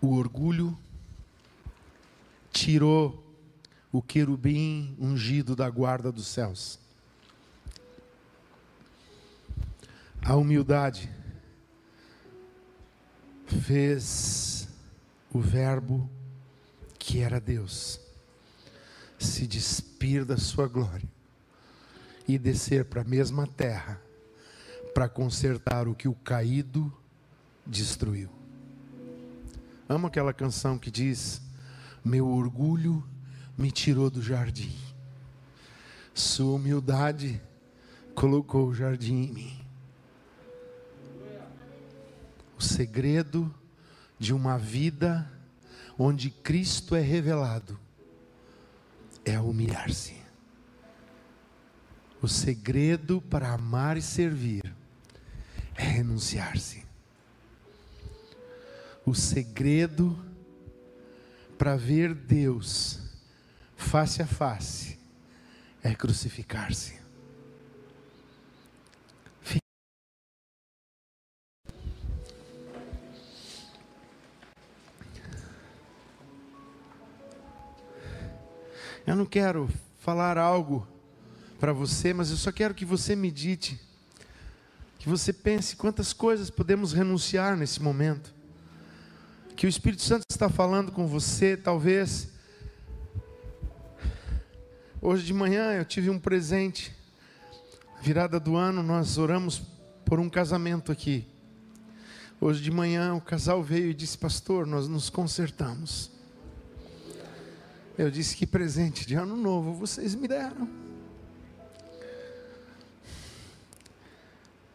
[0.00, 0.78] O orgulho
[2.52, 3.20] tirou
[3.90, 6.83] o querubim ungido da guarda dos céus.
[10.26, 11.10] A humildade
[13.46, 14.66] fez
[15.30, 16.08] o Verbo
[16.98, 18.00] que era Deus
[19.18, 21.06] se despir da sua glória
[22.26, 24.00] e descer para a mesma terra
[24.94, 26.90] para consertar o que o caído
[27.66, 28.30] destruiu.
[29.86, 31.42] Amo aquela canção que diz:
[32.02, 33.04] Meu orgulho
[33.58, 34.74] me tirou do jardim.
[36.14, 37.42] Sua humildade
[38.14, 39.63] colocou o jardim em mim.
[42.64, 43.54] Segredo
[44.18, 45.30] de uma vida
[45.98, 47.78] onde Cristo é revelado
[49.24, 50.16] é humilhar-se.
[52.20, 54.74] O segredo para amar e servir
[55.74, 56.84] é renunciar-se.
[59.04, 60.18] O segredo
[61.58, 63.00] para ver Deus
[63.76, 64.98] face a face,
[65.82, 67.03] é crucificar-se.
[79.06, 79.68] Eu não quero
[80.00, 80.86] falar algo
[81.60, 83.80] para você, mas eu só quero que você medite,
[84.98, 88.32] que você pense quantas coisas podemos renunciar nesse momento.
[89.56, 92.34] Que o Espírito Santo está falando com você, talvez
[95.06, 96.90] Hoje de manhã eu tive um presente.
[98.00, 99.60] Virada do ano, nós oramos
[100.02, 101.28] por um casamento aqui.
[102.40, 106.13] Hoje de manhã o casal veio e disse: Pastor, nós nos consertamos.
[107.96, 110.68] Eu disse: Que presente de ano novo vocês me deram.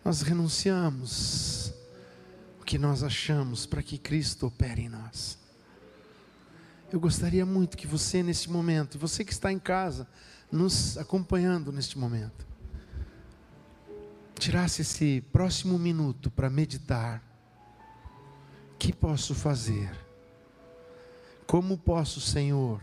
[0.03, 1.73] Nós renunciamos
[2.59, 5.37] o que nós achamos para que Cristo opere em nós.
[6.91, 10.07] Eu gostaria muito que você, nesse momento, você que está em casa,
[10.51, 12.47] nos acompanhando neste momento,
[14.39, 17.21] tirasse esse próximo minuto para meditar.
[18.73, 19.91] O que posso fazer?
[21.45, 22.81] Como posso, Senhor,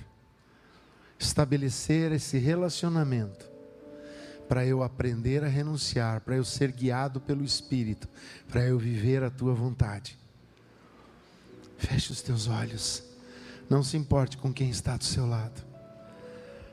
[1.19, 3.51] estabelecer esse relacionamento
[4.49, 8.09] para eu aprender a renunciar, para eu ser guiado pelo Espírito,
[8.49, 10.19] para eu viver a tua vontade?
[11.77, 13.03] Feche os teus olhos.
[13.69, 15.63] Não se importe com quem está do seu lado.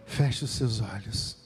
[0.05, 1.42] Feche os seus olhos.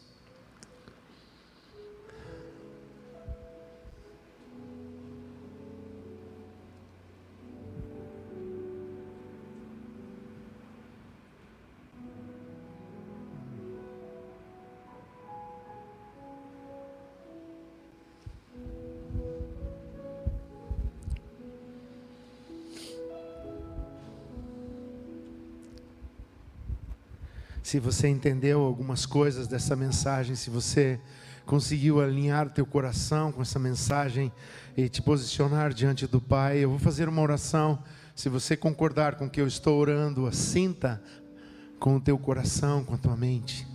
[27.68, 30.98] Se você entendeu algumas coisas dessa mensagem, se você
[31.46, 34.32] conseguiu alinhar teu coração com essa mensagem
[34.78, 37.84] e te posicionar diante do Pai, eu vou fazer uma oração.
[38.16, 41.04] Se você concordar com o que eu estou orando, assinta
[41.78, 43.68] com o teu coração, com a tua mente.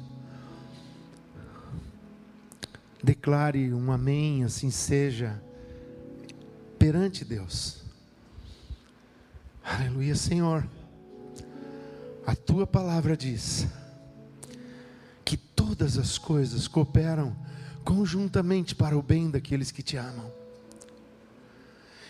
[3.05, 5.39] Declare um amém, assim seja,
[6.79, 7.85] perante Deus.
[9.63, 10.67] Aleluia, Senhor.
[12.27, 13.67] A tua palavra diz
[15.83, 17.37] todas as coisas cooperam
[17.83, 20.33] conjuntamente para o bem daqueles que te amam.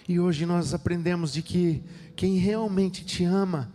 [0.06, 1.82] E hoje nós aprendemos de que
[2.14, 3.72] quem realmente te ama,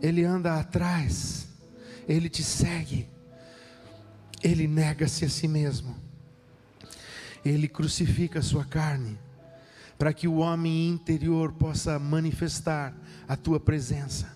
[0.00, 1.48] ele anda atrás,
[2.08, 3.06] ele te segue,
[4.42, 5.94] ele nega-se a si mesmo,
[7.44, 9.18] ele crucifica a sua carne,
[9.98, 12.96] para que o homem interior possa manifestar
[13.28, 14.35] a tua presença.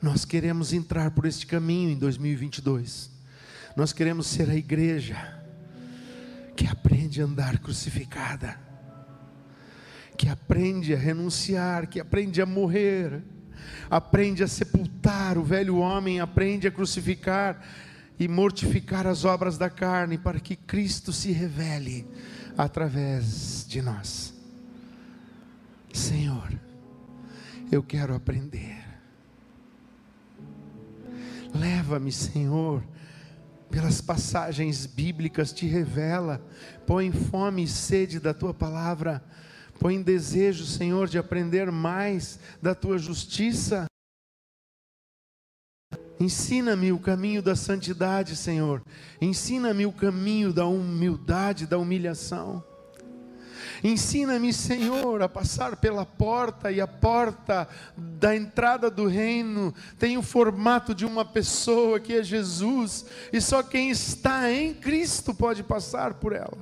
[0.00, 3.10] Nós queremos entrar por este caminho em 2022.
[3.74, 5.16] Nós queremos ser a igreja
[6.54, 8.58] que aprende a andar crucificada,
[10.16, 13.22] que aprende a renunciar, que aprende a morrer,
[13.90, 17.62] aprende a sepultar o velho homem, aprende a crucificar
[18.18, 22.06] e mortificar as obras da carne, para que Cristo se revele
[22.56, 24.34] através de nós.
[25.92, 26.48] Senhor,
[27.70, 28.75] eu quero aprender
[31.86, 32.82] Leva-me, Senhor,
[33.70, 36.44] pelas passagens bíblicas, te revela,
[36.84, 39.24] põe fome e sede da tua palavra,
[39.78, 43.86] põe desejo, Senhor, de aprender mais da tua justiça.
[46.18, 48.82] Ensina-me o caminho da santidade, Senhor.
[49.20, 52.64] Ensina-me o caminho da humildade, da humilhação.
[53.82, 60.22] Ensina-me, Senhor, a passar pela porta, e a porta da entrada do reino tem o
[60.22, 66.14] formato de uma pessoa que é Jesus, e só quem está em Cristo pode passar
[66.14, 66.58] por ela.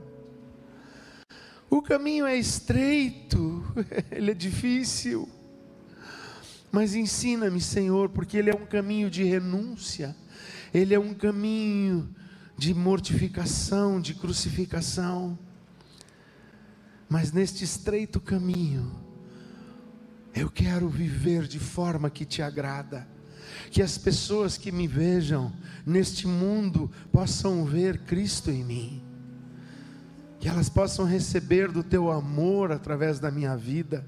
[1.70, 3.64] O caminho é estreito,
[4.10, 5.28] ele é difícil,
[6.70, 10.14] mas ensina-me, Senhor, porque ele é um caminho de renúncia,
[10.72, 12.12] ele é um caminho
[12.56, 15.38] de mortificação, de crucificação.
[17.14, 18.90] Mas neste estreito caminho,
[20.34, 23.06] eu quero viver de forma que te agrada.
[23.70, 25.52] Que as pessoas que me vejam
[25.86, 29.02] neste mundo possam ver Cristo em mim.
[30.40, 34.04] Que elas possam receber do teu amor através da minha vida.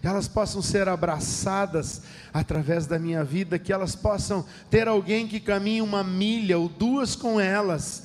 [0.00, 2.02] Que elas possam ser abraçadas
[2.32, 3.58] através da minha vida.
[3.58, 8.04] Que elas possam ter alguém que caminhe uma milha ou duas com elas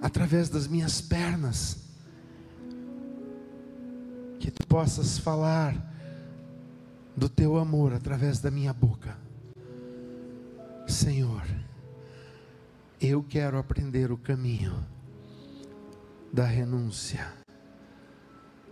[0.00, 1.81] através das minhas pernas
[4.42, 5.76] que tu possas falar
[7.16, 9.16] do teu amor através da minha boca.
[10.84, 11.46] Senhor,
[13.00, 14.84] eu quero aprender o caminho
[16.32, 17.24] da renúncia,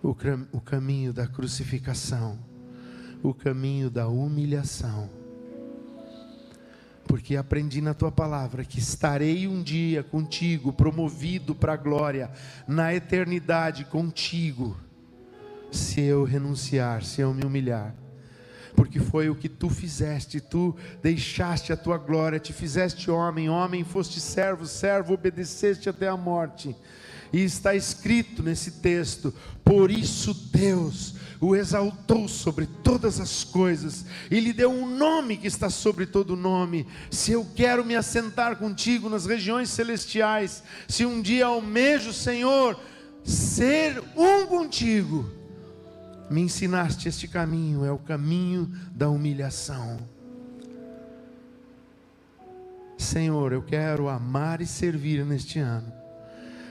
[0.02, 0.08] o,
[0.50, 2.36] o caminho da crucificação,
[3.22, 5.08] o caminho da humilhação.
[7.04, 12.28] Porque aprendi na tua palavra que estarei um dia contigo, promovido para a glória,
[12.66, 14.76] na eternidade contigo
[15.70, 17.94] se eu renunciar, se eu me humilhar.
[18.74, 23.84] Porque foi o que tu fizeste, tu deixaste a tua glória, te fizeste homem, homem,
[23.84, 26.74] foste servo, servo, obedeceste até a morte.
[27.32, 34.38] E está escrito nesse texto: por isso Deus o exaltou sobre todas as coisas e
[34.38, 36.86] lhe deu um nome que está sobre todo nome.
[37.10, 42.78] Se eu quero me assentar contigo nas regiões celestiais, se um dia almejo, Senhor,
[43.24, 45.30] ser um contigo,
[46.30, 49.98] me ensinaste este caminho, é o caminho da humilhação.
[52.96, 55.92] Senhor, eu quero amar e servir neste ano,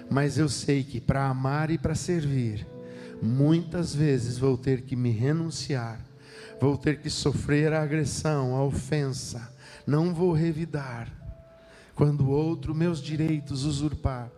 [0.09, 2.65] mas eu sei que para amar e para servir,
[3.21, 5.99] muitas vezes vou ter que me renunciar,
[6.61, 9.53] vou ter que sofrer a agressão, a ofensa,
[9.85, 11.11] não vou revidar,
[11.93, 14.31] quando o outro meus direitos usurpar,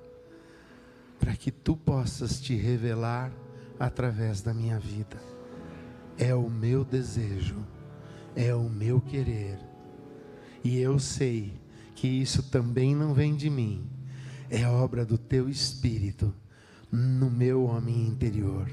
[1.19, 3.32] para que tu possas te revelar
[3.82, 5.17] através da minha vida.
[6.15, 7.65] É o meu desejo,
[8.36, 9.57] é o meu querer.
[10.63, 11.59] E eu sei
[11.95, 13.89] que isso também não vem de mim,
[14.49, 16.32] é obra do teu espírito
[16.91, 18.69] no meu homem interior.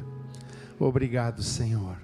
[0.79, 1.97] Obrigado, Senhor,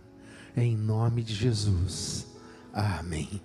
[0.56, 2.26] em nome de Jesus.
[2.72, 3.42] Amém.